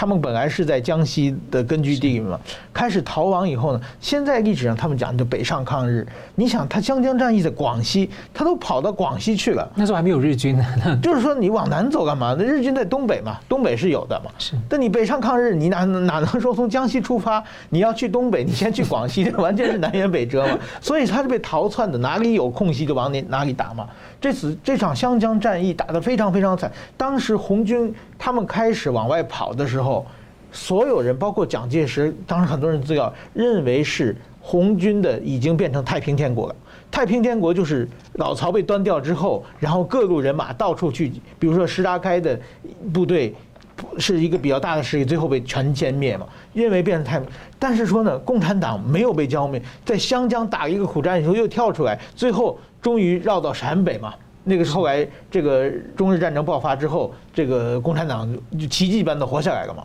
[0.02, 2.40] 他们本来是在江西的根据地嘛，
[2.74, 6.04] 开始逃亡以后呢，现在历史上他们讲就北上抗日。
[6.34, 10.66] 你想，他湘江战役在广西，他都跑到广西去了，那时候还没有日军呢。
[11.04, 12.36] 就是说，你往南走干嘛？
[12.36, 14.32] 那日军在东北嘛，东北是有的嘛。
[14.40, 14.56] 是。
[14.68, 17.44] 但你北上抗日，你哪哪能说从江西出发？
[17.70, 20.58] 你要去东北，你先去广西，完全是南辕北辙嘛。
[20.82, 23.88] 所以他是被逃窜的，哪里有空隙就往哪哪里打嘛。
[24.22, 30.06] 这次这场湘江战役打得非常非常惨，当时红军他们开始往外跑的时候，
[30.52, 36.56] 所有人包括蒋介石，当时很多人资料认为是红军的已经变成太平天国了。
[36.92, 42.40] 太平天国就是老曹被端掉之后，然后各路人马到处去，比如说石达开的
[42.94, 43.34] 部队
[43.98, 47.28] 是一个比较大的势力，最后被全歼灭嘛，认为变成太平。
[47.58, 52.60] 但是说呢，共产党没有被消灭，在湘江打一个苦战以后又跳出来，最后。
[52.82, 54.14] 终于绕到陕北嘛，
[54.44, 58.28] 那个是后来这个中日战争爆发之后，这个共产党
[58.60, 59.84] 就奇迹般的活下来了嘛。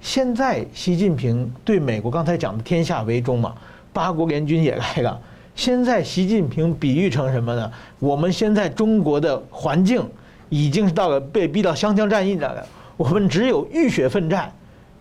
[0.00, 3.54] 现在习近平对美国刚才讲的天下为中嘛，
[3.92, 5.20] 八国联军也来了。
[5.54, 7.70] 现在习近平比喻成什么呢？
[7.98, 10.08] 我们现在中国的环境
[10.48, 12.66] 已经是到了被逼到湘江战役来了，
[12.96, 14.50] 我们只有浴血奋战，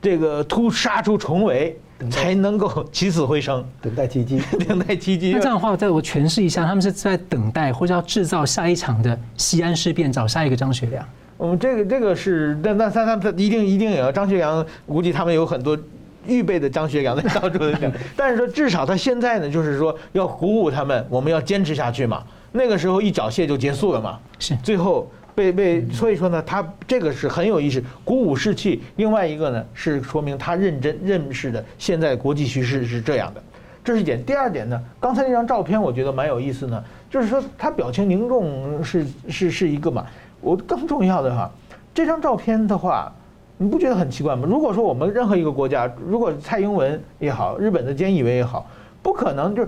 [0.02, 1.80] 这个突杀出重围。
[2.10, 5.32] 才能够起死回生，等待奇迹， 等待奇迹。
[5.34, 11.06] 那这样的话，在我诠释一下，他们是在等待，或者要制造下一场的西安事变，找下一个张学良。
[11.40, 15.78] 嗯，这个这个是，那那他他他一定一定也要张学良，估计他们有很多
[16.26, 17.92] 预备的张学良在到处的讲。
[18.16, 22.24] 但是说，至少他现在呢，就是说要鼓舞他们，我们要坚持下去嘛。
[22.54, 24.18] 那个时候一缴械就结束了嘛。
[24.40, 25.12] 是，最后。
[25.34, 28.82] 被被，所以说呢，他这个是很有意思，鼓舞士气。
[28.98, 33.42] 另外一个呢，是说明他认真认识的现在国际局势是这样的，
[33.84, 34.24] 这是一点。
[34.24, 40.06] 第二点呢，刚才那张照片我觉得蛮有意思呢，就是说他表情凝重是是是一个嘛。
[40.42, 41.50] 我更重要的哈，
[41.94, 43.12] 这张照片的话，
[43.58, 44.48] 你不觉得很奇怪吗？
[44.48, 48.70] 如果说我们任何一个国家，如果蔡英文也好，日本的菅义伟也好，
[49.02, 49.66] 不可能就。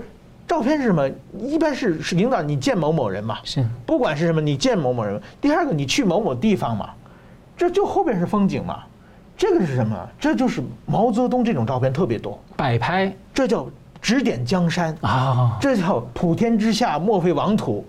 [0.48, 1.10] 照片是什么？
[1.40, 5.20] 一般是是领导你见某某人嘛，是不管是什么你见某某人。
[5.42, 6.90] 第二个你去某某地方嘛，
[7.58, 8.84] 这就后边是风景嘛，
[9.38, 9.98] 这个是什么？
[10.20, 13.68] 这就是毛泽东这种照片特别多，摆拍，这叫
[14.02, 17.86] 指点江山啊，这叫普天之下莫非王土。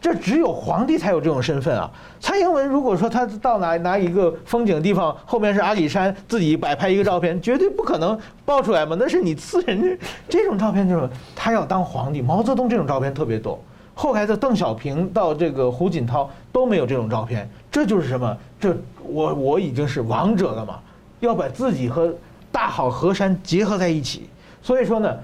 [0.00, 1.90] 这只有皇帝才有这种身份啊！
[2.18, 8.96] 蔡英文如果说他到哪哪一个风景地方，后面是阿里山，自己摆拍一个照片，绝对不可能爆出来嘛。
[8.98, 12.22] 那是你私人这种照片，就是他要当皇帝。
[12.22, 13.62] 毛泽东这种照片特别多，
[13.94, 17.46] 后来的邓小平到这个胡锦涛都没有这种照片。
[17.70, 18.34] 这就是什么？
[18.58, 20.80] 这我我已经是王者了嘛，
[21.20, 22.10] 要把自己和
[22.50, 24.30] 大好河山结合在一起。
[24.62, 25.14] 所以说呢。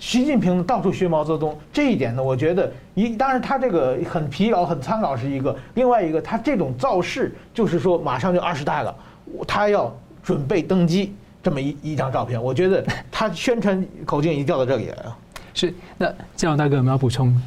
[0.00, 8.96] 习近平到处学毛泽东，这一点呢，我觉得一当然他这个很疲劳、很苍老是一个，另外一个他这种造势就是说马上就二十大了，
[9.46, 12.82] 他要准备登基这么一一张照片，我觉得
[13.12, 15.16] 他宣传口径已经掉到这里来了。
[15.52, 17.38] 是，那建龙大哥有没有补充？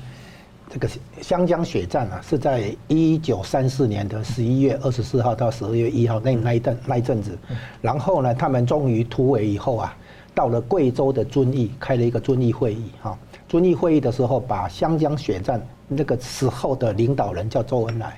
[0.69, 0.87] 这个
[1.21, 7.35] 湘江血战啊，是在一九三四年的十一月二十四号到十二月一号那那一阵那一阵子，
[7.81, 9.95] 然后呢，他们终于突围以后啊，
[10.35, 13.17] 到了贵州的遵义开了一个遵义会议哈。
[13.47, 18.17] 遵义会议的时候，把湘江血战那个时候的领导人叫周恩来，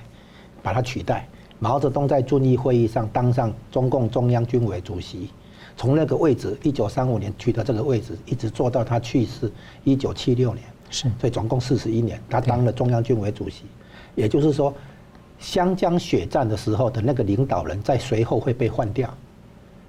[0.62, 1.28] 把他取代。
[1.58, 5.30] 毛泽东在遵义会议上当上中共中央军委主席，
[5.76, 9.50] 从那个位置一九三五年取得这个位置，一直做到他去世
[9.84, 10.64] 一九七六年。
[10.90, 13.64] 是，所以总共四十一年，他当了中央军委主席，
[14.14, 14.72] 也就是说，
[15.38, 19.12] 湘江血战的时候的那个领导人，在随后会被换掉。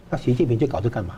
[0.09, 1.15] 那习近平就搞这干嘛？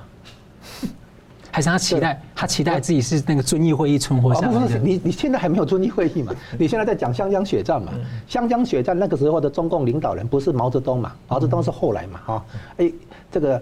[1.52, 4.60] 还是他期待他期待自己是那个遵义会议存活下来？
[4.60, 6.34] 不是，你你现在还没有遵义会议嘛？
[6.58, 7.92] 你现在在讲湘江血战嘛？
[8.28, 11.14] 湘江血战那个时候的中共领导人不是毛泽东嘛？
[11.28, 12.20] 毛泽东是后来嘛？
[12.26, 12.46] 哈，
[12.78, 12.92] 哎，
[13.32, 13.62] 这个，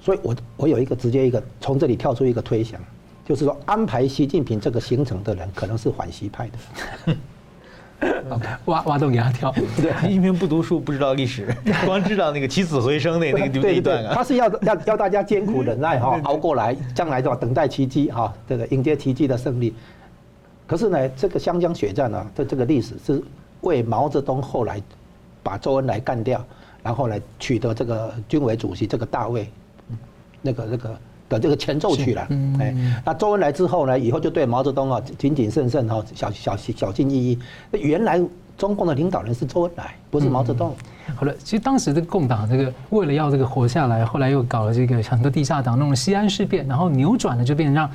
[0.00, 2.80] 所以我我有一个直接一个从这里跳出一个推想。
[3.24, 7.16] 就是说，安排习近平这个行程的人可能是反习派的。
[8.66, 9.52] 挖挖洞给他跳。
[9.76, 14.14] 对，习近平不读书，不知道历史，光知道那个起死回生那那个那一段啊。
[14.14, 19.74] 他是要要要大家艰苦忍耐哈，熬过来，将来的话等待奇迹哈，这个迎接奇迹的胜利。
[20.66, 23.22] 可是呢，这个湘江血战呢，这这个历史是
[23.62, 24.82] 为毛泽东后来
[25.42, 26.44] 把周恩来干掉，
[26.82, 29.48] 然后来取得这个军委主席这个大位，
[30.42, 30.98] 那个那个。
[31.28, 32.26] 的这个前奏曲了，
[32.60, 32.74] 哎，
[33.04, 37.38] 那周恩来之后呢，以后就对毛泽东啊谨谨慎慎哈，小小小心翼翼。
[37.70, 38.20] 那原来
[38.56, 40.74] 中共的领导人是周恩来，不是毛泽东。
[41.14, 47.90] 好了，其实当时这个共党这个为了要这个活下来，后来又搞了这个很多地下党，弄了西安事变，然后扭转了，就变成让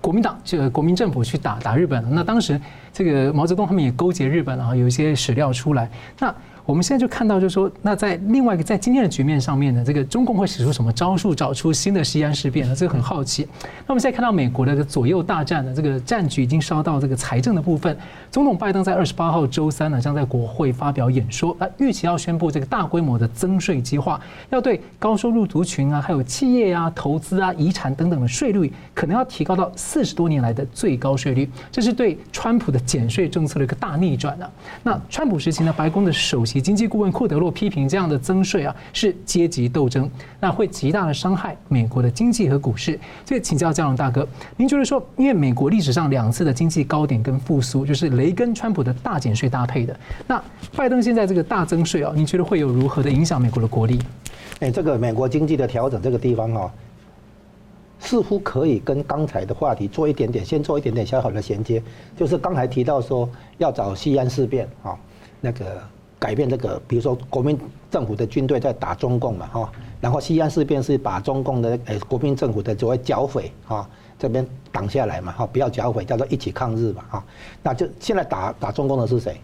[0.00, 2.02] 国民党这个国民政府去打打日本。
[2.10, 2.60] 那当时
[2.92, 5.90] 这个毛泽东他们也勾结日本，然后有一些史料出来。
[6.18, 6.34] 那
[6.70, 12.76] 我们现在就看到，就是说，那在另外一个在今天的局面上面呢，这个中共会使出什么招数，找出新的西安事变呢？
[12.76, 13.42] 这个很好奇。
[13.60, 17.96] 那我们现在看到美国的左右大战呢这个战局已经烧到这个财政的部分。
[18.30, 31.50] 总统拜登在二十八号周三呢，将在国会发表演说，那预期要宣布这个大规模的增税计划，要对高收入族群啊，还有企业啊、投资啊、遗产等等的税率，可能要提高到四十多年来的最高税率。
[31.72, 34.48] 这是对川普的减税政策的一个大逆转啊。
[34.84, 42.98] 那川普时期呢，白宫的首席经济顾问库德洛批评这样的增税啊是阶级斗争，那会极大的伤害美国的经济和股市。
[43.24, 50.42] 所以请教嘉荣大哥，您觉得说，因为美国历史上两次的经济高点跟复苏，就是雷根、川普的大减税搭配的，那
[50.76, 53.98] 拜登现在这个大增税啊，您觉得会有如何的影响美国的国力？
[54.60, 56.70] 哎，这个美国经济的调整这个地方啊，
[57.98, 61.82] 似乎可以跟刚才的话题做一点点，先做一点点小小的衔接，
[62.16, 64.96] 就是刚才提到说要找西安事变啊，
[65.40, 65.80] 那个。
[66.20, 67.58] 改变这个，比如说国民
[67.90, 77.24] 政府的军队在打中共嘛，哈，然后西安事变是把中共的诶国民政府的所谓剿匪啊这边挡下来嘛，哈，不要剿匪，叫做一起抗日嘛，哈，
[77.62, 79.40] 那就现在打打中共的是谁？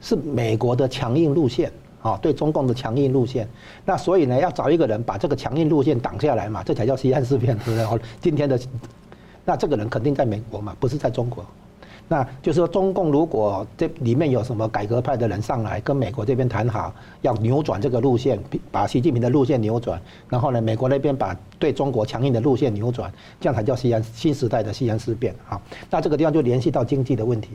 [0.00, 1.70] 是美国的强硬路线
[2.00, 3.46] 啊，对中共的强硬路线。
[3.84, 8.02] 那所以呢，要找一个人把这个强硬路线挡下来嘛，这才叫西安事变，对不对？
[8.20, 8.58] 今天的
[9.44, 11.44] 那这个人肯定在美国嘛，不是在中国。
[12.10, 18.36] 那就是说，中共如果这里面有什么改革派的人上来跟美国这边谈好，要扭转这个路线，
[18.72, 25.60] 把习近平的路线扭转，然后呢，美国那边把对中国强硬的路线扭转，这样才叫西安新时代的西安事变啊。
[25.88, 27.50] 那这个地方就联系到经济的问题。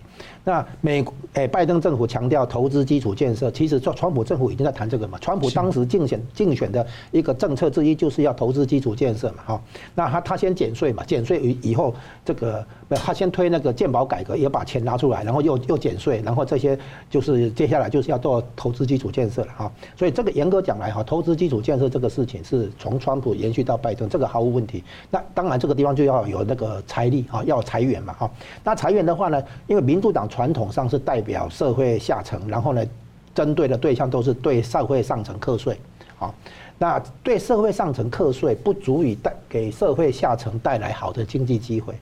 [0.45, 1.03] 那美
[1.33, 5.17] 诶，拜登政府强调投资基础建设，其实做川普政府已经在谈这个嘛。
[5.19, 9.61] 川普当时竞选竞选的一个政策之一就是要投资基础建设嘛，哈。
[9.93, 11.93] 那他他先减税嘛，减税以以后
[12.23, 14.44] 这个他先推那个健保改革。
[14.45, 16.77] 要把钱拿出来，然后又又减税，然后这些
[17.09, 19.71] 就是接下来就是要做投资基础建设了哈。
[19.97, 24.83] 所以这个严格讲来哈，投资基础建设这个事情是从川普延续到拜登，这个毫无问题。
[25.09, 28.31] 那当然这个地方就要有那个财力哈，要裁员嘛哈。
[28.63, 32.85] 那裁员的话呢，因为民主党传统上是代表社会下层，然后呢，
[33.33, 35.79] 针对的对象都是对社会上层课税
[36.19, 36.31] 啊。
[36.77, 41.95] 那对社会上层课税不足以带给社会下层带来好的经济机会，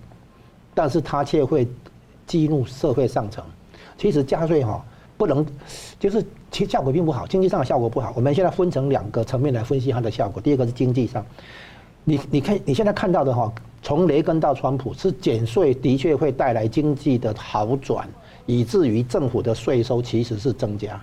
[0.74, 1.66] 但是他却会。
[2.26, 3.44] 激怒社会上层，
[3.98, 4.84] 其实加税哈
[5.18, 5.46] 不能，
[6.00, 8.12] 就是其实效果并不好，经济上的效果不好。
[8.16, 10.42] 我们现在分成两个层面来分析它的效果。
[10.42, 11.26] 第一个是经济上，
[12.04, 13.52] 你你看你现在看到的哈，
[13.82, 18.08] 从雷根到川普是减税的确会带来经济的好转，
[18.46, 21.00] 以至于政府的税收其实是增加，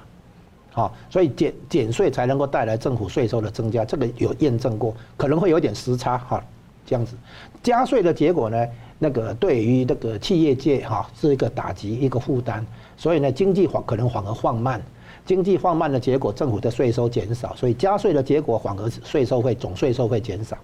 [0.72, 6.42] 好，所以减减税才能够带来政府税收的增加，这个有验证过，可能会有点时差哈。
[6.90, 7.14] 这样子。
[7.62, 8.66] 加税的结果呢，
[8.98, 12.66] 那个对于那个企业界哈是一个打击，一个负担，
[12.96, 14.82] 所以呢，经济缓可能缓而放慢。
[15.24, 20.58] 经济放慢的结果，政府的税收减少，所以加税的结果反而税收会总税收会减少。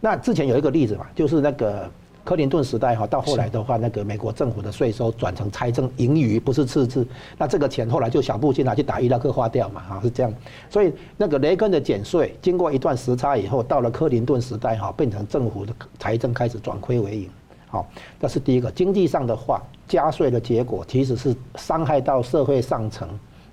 [0.00, 1.90] 那之前有一个例子嘛，就是那个。
[2.24, 7.06] 克林顿时代哈，到后来的话，那个美国政府的税收转成财政盈余，不是赤字。
[7.38, 10.32] 那这个钱后来就小布希拿去打伊拉克花掉嘛，哈，是这样。
[10.68, 17.30] 所以那个雷根的减税，经过一段时差以后，到了克林顿时代哈，变成政府的财政开始转亏为盈。
[17.66, 17.88] 好，
[18.20, 18.70] 这是第一个。
[18.70, 23.08] 经济上的话，加税的结果其实是伤害到社会上层、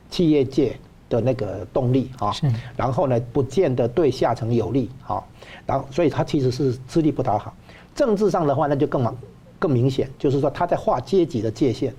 [0.10, 0.76] 企业界
[1.08, 2.34] 的那个动力啊。
[2.76, 4.90] 然后呢，不见得对下层有利。
[5.02, 5.28] 好，
[5.66, 7.54] 然后所以它其实是吃力不讨好。
[7.98, 9.12] 政治上的话，那就更明
[9.58, 11.92] 更明显，就是说他在划阶级的界限，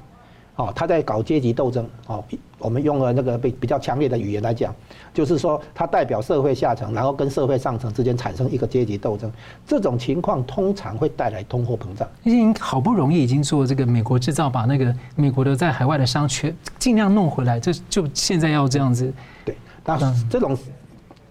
[0.55, 2.25] 哦，他在搞阶级斗争，哦，
[2.61, 4.73] 我们用了那个比比较强烈的语言来讲，
[5.13, 9.29] 就是说他代表社会下层，然后跟社会上层之间产生一个阶级斗争，
[9.67, 12.09] 这种情况通常会带来通货膨胀。
[12.23, 19.13] 已经好不容易已经做这个美国制造，把那个美国的在海外的商全尽量弄回来，这就现在要这样子，
[19.45, 19.99] 对，那
[20.31, 20.57] 这种。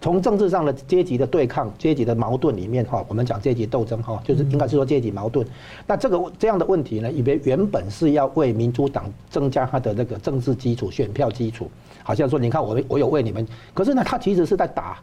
[0.07, 5.45] 从政治上的阶级的对抗、阶级的矛盾里面，哈，我们讲阶级斗争，哈，就是应该是说阶级矛盾。
[5.85, 11.69] 那这个这样的问题呢，以为原本是要为民主党增加他的那个政治基础、选票基础，
[12.03, 14.97] 好像说，你看我我有为你们，可是呢，他其实是在打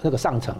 [0.00, 0.54] 那个上层，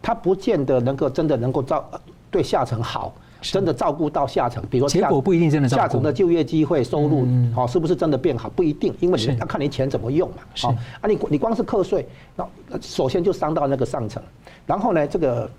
[0.00, 1.84] 他不见得能够真的能够造
[2.30, 3.12] 对下层好。
[3.42, 8.48] 真的照顾到下层，比如说结果不一定真的下层的就业机会、收入，好，是不是真的变好？
[8.50, 10.36] 不一定，因为你要看你钱怎么用嘛。
[10.56, 10.68] 好
[11.00, 12.46] 啊，你你光是课税，那
[12.80, 14.22] 首先就伤到那个上层，
[14.66, 15.50] 然后呢，这个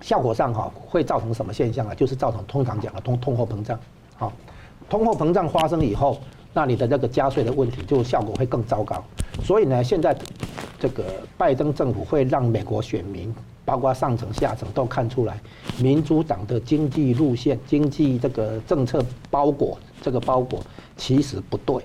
[0.00, 1.94] 效果上哈会造成什么现象啊？
[1.94, 3.78] 就是造成通常讲的通通货膨胀。
[4.16, 4.32] 好，
[4.88, 6.18] 通货膨胀发生以后，
[6.52, 9.04] 那你的那个加税的问题就效果会更糟糕。
[9.44, 10.16] 所以呢，现在
[10.78, 11.04] 这个
[11.36, 13.34] 拜登政府会让美国选民。
[13.64, 15.40] 包括上层下层都看出来，
[15.80, 20.60] 民主党的经济路线、经济这个政策包裹，这个包裹
[20.96, 21.80] 其实不对。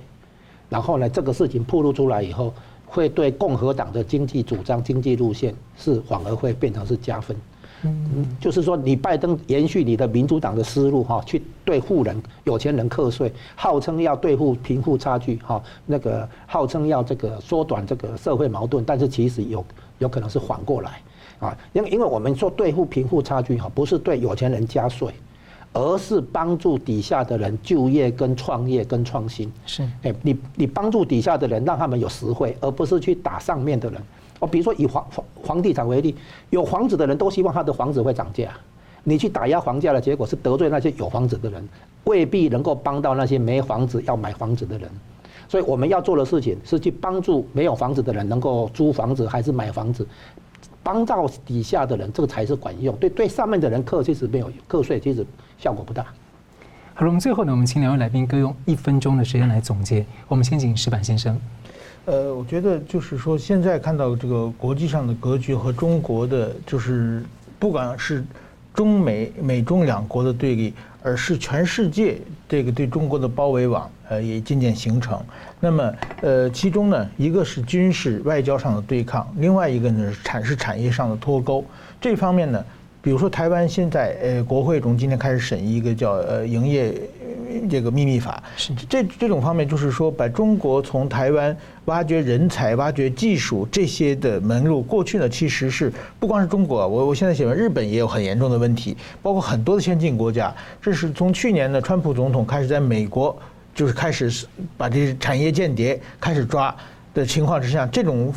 [0.69, 2.51] 然后呢，这个事情暴露出来以后，
[2.87, 7.37] 会对共和党的经济主张、经济路线是反而会变成是加分。
[7.83, 19.63] 嗯，就是说，你拜登延续你的民主党的思路哈，去对富人、有钱人课税，号称要对付贫富差距哈，那个号称要这个缩短这个社会矛盾，但是其实有
[19.99, 20.99] 有可能是缓过来。
[21.39, 25.13] 啊，因为因为我们说对付贫富差距哈，不是对有钱人加税，
[25.71, 29.51] 而是帮助底下的人就业跟创业跟创新。
[29.67, 34.01] 是，哎，你你帮助底下的人，让他们有实惠，而不是去打上面的人。
[34.39, 36.15] 哦，比如说以房房房地产为例，
[36.49, 38.51] 有房子的人都希望他的房子会涨价，
[39.03, 41.67] 你去打压房价的结果是得罪那些有房子的人，
[42.03, 44.89] 未必能够帮到那些没房子要买房子的人。
[45.47, 50.05] 所以我们要做的事情是去帮助没有房子的人能够租房子还是买房子。
[50.83, 52.95] 帮到底下的人，这个才是管用。
[52.95, 55.25] 对对，上面的人课其实没有课税，其实
[55.57, 56.05] 效果不大。
[56.93, 60.05] 好了，我们最后呢，我们请两位来宾各用一分钟的时间来总结。
[60.29, 61.37] 我们先请石板先生。
[62.07, 67.21] 呃，我觉得就是说，现在看到这个国际上的格局和中国的，就是
[67.59, 68.23] 不管是
[68.73, 75.21] 中美美中两国的对立，而是全世界这个对中国的包围网，呃，也渐渐形成。
[75.59, 81.61] 那么，呃，其中呢，一个是军事外交上的对抗，另外一个呢是产是产业上的脱钩。
[81.99, 82.63] 这方面呢，
[83.07, 86.93] 比如说台湾现在，呃，国会中今天开始审议一个叫呃营业
[87.69, 91.55] 这个秘密法，是这这种方面就是说，把中国从台湾
[91.85, 95.89] 挖掘人才、挖掘技术这些的门路，过去呢其实是
[96.19, 100.53] 不光是中国，我我现在写完日本也有很严重的问题，包括很多的先进国家。
[100.81, 103.33] 这是从去年的川普总统开始在美国。
[103.73, 106.75] 就是开始把这些产业间谍开始抓
[107.17, 108.31] 的情况之下，这种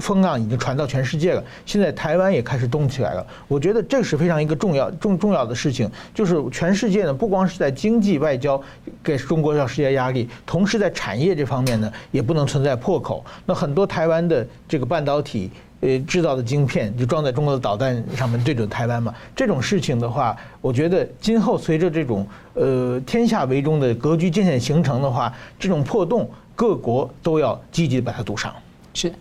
[0.00, 1.42] 风浪已经传到全世界了。
[1.64, 3.24] 现在台湾也开始动起来了。
[3.46, 8.60] 我觉得这是非常一个重要重重要的事情，就是全世界呢，不光是在经济外交
[9.00, 13.24] 给中国要施加压力，同时在产业这方面呢，也不能存在破口。
[13.44, 15.50] 那很多台湾的这个半导体。
[15.80, 19.14] 呃，制造的晶片就装在中国的导弹上面对准台湾嘛？
[19.36, 28.52] 这种事情的话，我觉得今后随着这种呃天下为中的格局渐渐形成的话，这种破洞各国都要积极把它堵上。
[28.94, 29.12] 是，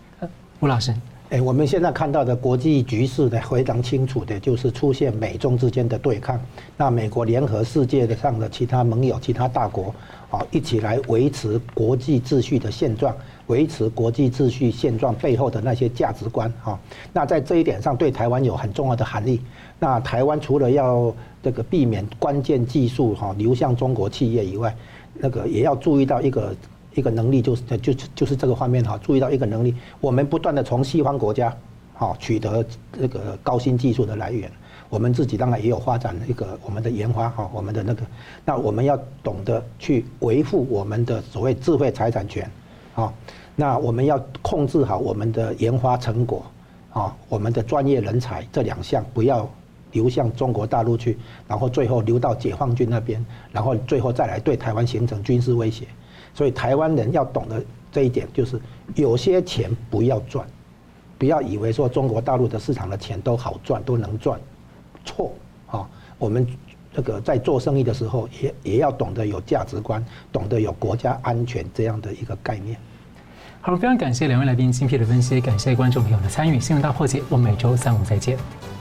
[0.62, 0.96] 吴老师，
[1.30, 6.40] 哎，我们现在看到的国际局势呢非常清楚的，就是出现美中之间的对抗。
[6.78, 9.94] 那美国联合世界的上的其他盟友、其他大国
[10.32, 13.14] 啊，一起来维持国际秩序的现状。
[13.48, 16.80] 维持国际秩序现状背后的那些价值观啊，
[17.14, 19.40] 那在这一点上对台湾有很重要的含义。
[19.78, 21.14] 那台湾除了要
[21.44, 24.76] 这个避免关键技术哈流向中国企业以外，
[25.14, 26.56] 那个也要注意到一个
[26.96, 31.56] 一个能力，就是就就是这个方面哈，注意到一个能力，我们不断的从西方国家
[31.93, 34.52] 好取得这个高新技术的来源。
[34.88, 38.04] 我们自己当然也有发展一个我们的研发哈，我们的那个，
[38.46, 42.50] 那我们要懂得去维护我们的所谓智慧财产权，
[42.93, 43.12] 啊，
[43.56, 46.46] 那我们要控制好我们的研发成果，
[46.91, 49.50] 啊，我们的专业人才这两项不要
[49.91, 51.18] 流向中国大陆去，
[51.48, 55.88] 然后最后流到解放军那边，然后最后再来对台湾形成军事威胁。
[56.36, 58.62] 所以台湾人要懂得这一点，就是
[58.94, 60.46] 有些钱不要赚，
[61.18, 64.40] 不要以为说中国大陆的市场的钱都好赚，都能赚。
[65.06, 65.32] 错
[65.68, 65.88] 啊！
[66.18, 66.46] 我们
[66.94, 72.78] 这个在做生意的时候，也也要懂得有价值观，懂得有国家安全这样的一个概念。
[73.62, 76.60] 好，非常感谢两位来宾精辟的分析，感谢观众朋友的参与。
[76.60, 78.74] 新闻大破解，我们每周三五再见。